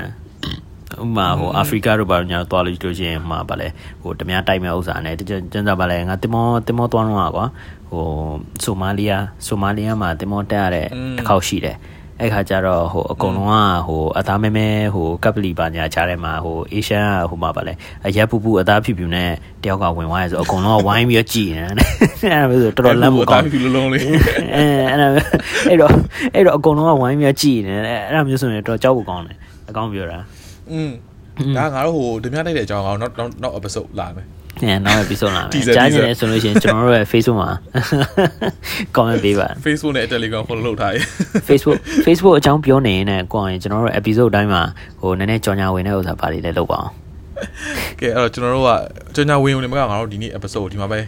[1.02, 3.68] ဥမာဟိုအာဖရိကတို့ဘာလို့ညာသွားလို့လို့ရှိရင်မှာဗာလဲ
[4.02, 7.46] ဟိုတမများတိုက်မဲ့ဥစ္စာနဲ့တကျကျန်းစာဗာလဲငါတင်မောတင်မောသွားတော့ကွာ
[7.90, 8.06] ဟို
[8.64, 10.86] ဆိုမာလီယာဆိုမာလီယာမှာတင်မောတက်ရတဲ့
[11.16, 11.76] တစ်ခေါက်ရှိတယ်
[12.20, 17.72] အဲ့ခါကျတော့ဟိုအကုန်လုံးကဟိုအသားမဲမဲဟိုကပ်ပလီပါညာချားထဲမှာဟိုအေရှန်ဟိုမှာဗာလဲ
[18.06, 19.30] အရက်ပူပူအသားဖြူဖြူနဲ့
[19.62, 24.02] တယောက်ကဝင်သွားရဲဆိုအကုန်လုံးကဝိုင်းပြီးကြည်နေတယ်အဲ့ဒါမျိုးဆိုတော်တော်လမ်းမကောင်းဘူးလုံးလုံးလေး
[24.54, 25.08] အဲအဲ့ဒါ
[25.68, 25.92] အဲ့တော့
[26.34, 29.36] အဲ့တော့အကုန်လုံးကဝိုင်းပြီးကြည်နေတယ်အဲ့ဒါမျိုးဆိုရင်တော့ကြောက်ဖို့ကောင်းတယ်
[29.70, 30.18] အကောင်းပြောတာ
[30.72, 30.90] อืม
[31.56, 34.26] ဒါငါတို့ဟိုဓမြတိုက်တဲ့အကြောင်းကောင်နောက်နောက်နောက် episode လာမယ်
[34.62, 36.04] အဲနောက် episode လာမယ် Teaser, ကြားနေ teaser.
[36.06, 37.50] တယ်ဆိုလို့ရှိရင်ကျွန်တော်တို့ရဲ့ Facebook မှာ
[38.96, 40.96] comment ပေးပါ Facebook နဲ့ Telegram follow လုပ်ထားရ
[41.48, 44.62] Facebook Facebook အကြောင်းပြောနေရင်လည်းကိုယ်ရင်ကျွန်တော်တို့ episode တိုင်းမှာ
[45.00, 46.90] ဟိုနည်းနည်းကြောင်ညာဝင်တဲ့ဥစ္စာပါလေးလည်းလုပ်ပါအောင်
[48.00, 48.70] ကဲအဲ့တော့ကျွန်တော်တို့က
[49.14, 50.98] ကျွန်တော်ဝင်ဝင်နေမှာငါတို့ဒီနေ့ episode ကိုဒီမှာပဲ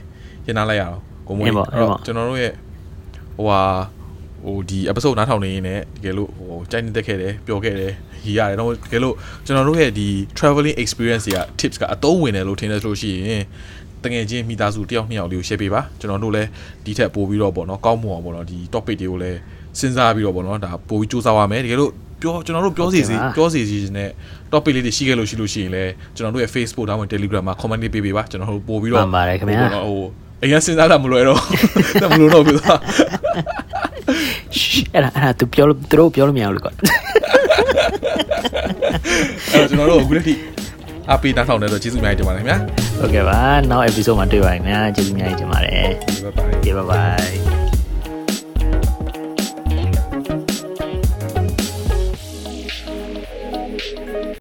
[0.46, 2.52] ရင်းနှားလိုက်ရအောင်ကိုမွေးအေးပေါ့အေးပေါ့ကျွန်တော်တို့ရဲ့
[3.36, 3.60] ဟိုဟာ
[4.44, 7.92] ဟိုဒီ episode နားထောင်နေရင်လည်းတကယ်လို့ဟိုကြိုက်နေတက်ခဲ့တယ်ပျော်ခဲ့တယ်
[8.26, 9.14] ရီရတယ်တော့တကယ်လို့
[9.46, 10.08] ကျွန်တော်တို့ရဲ့ဒီ
[10.38, 13.44] traveling experience တွေက tips ကအသုံးဝင်တယ်လို့ထင်တယ်ဆိုလို့ရှိရင်
[14.04, 16.48] တကယ်ချင်းမိသားစုတယောက်နှစ်ယောက်လေးကို share ပေးပါကျွန်တော်တို့လည်း
[16.84, 19.38] ဒီထက်ပိုပြီးတော့ပေါ့နော်ကောင်းမွန်အောင်ပေါ့နော်ဒီ topic တွေကိုလည်း
[19.78, 24.10] စဉ်းစားပြီးတော့ပေါ့နော်ဒါပိုပြီးစူးစမ်းရမယ်တကယ်လို့ပြောကျွန်တော်တို့ပြောစီစီပြောစီစီနဲ့
[24.52, 30.04] topic လေးတွေရှိခဲ့လို့ရှိလို့ရှိရင်လည်းကျွန်တော်တို့ရဲ့ Facebook ဒါမှမဟုတ် Telegram မှာ comment လေးပေးပေးပါကျွန်တော်တို့ပို့ပြီးတော့မှန်ပါတယ်ခင်ဗျာဟို
[30.42, 31.40] အရင်စဉ်းစားတာမလွယ်တော့
[32.10, 32.78] မလို့တော့ဘူးသား
[34.94, 36.72] အဲ့ဒါအဲ့ဒါသူပြောလို့သူတို့ပြောလို့မရဘူးလေကွာ
[39.52, 40.34] အဲ့တော့ကျွန်တော်တို့အခုလက်ထိ
[41.12, 42.58] အပေးတားထောင်နေတော့ကျေးဇူးအများကြီးတင်ပါတယ်ခင်ဗျာ
[43.00, 43.38] ဟုတ်ကဲ့ပါ
[43.70, 45.88] နောက် episode မှာတွေ့ပါရင်ခင်ဗျာကျေးဇူးအများကြီးတင်ပါတယ်
[46.24, 47.55] bye bye Okay bye bye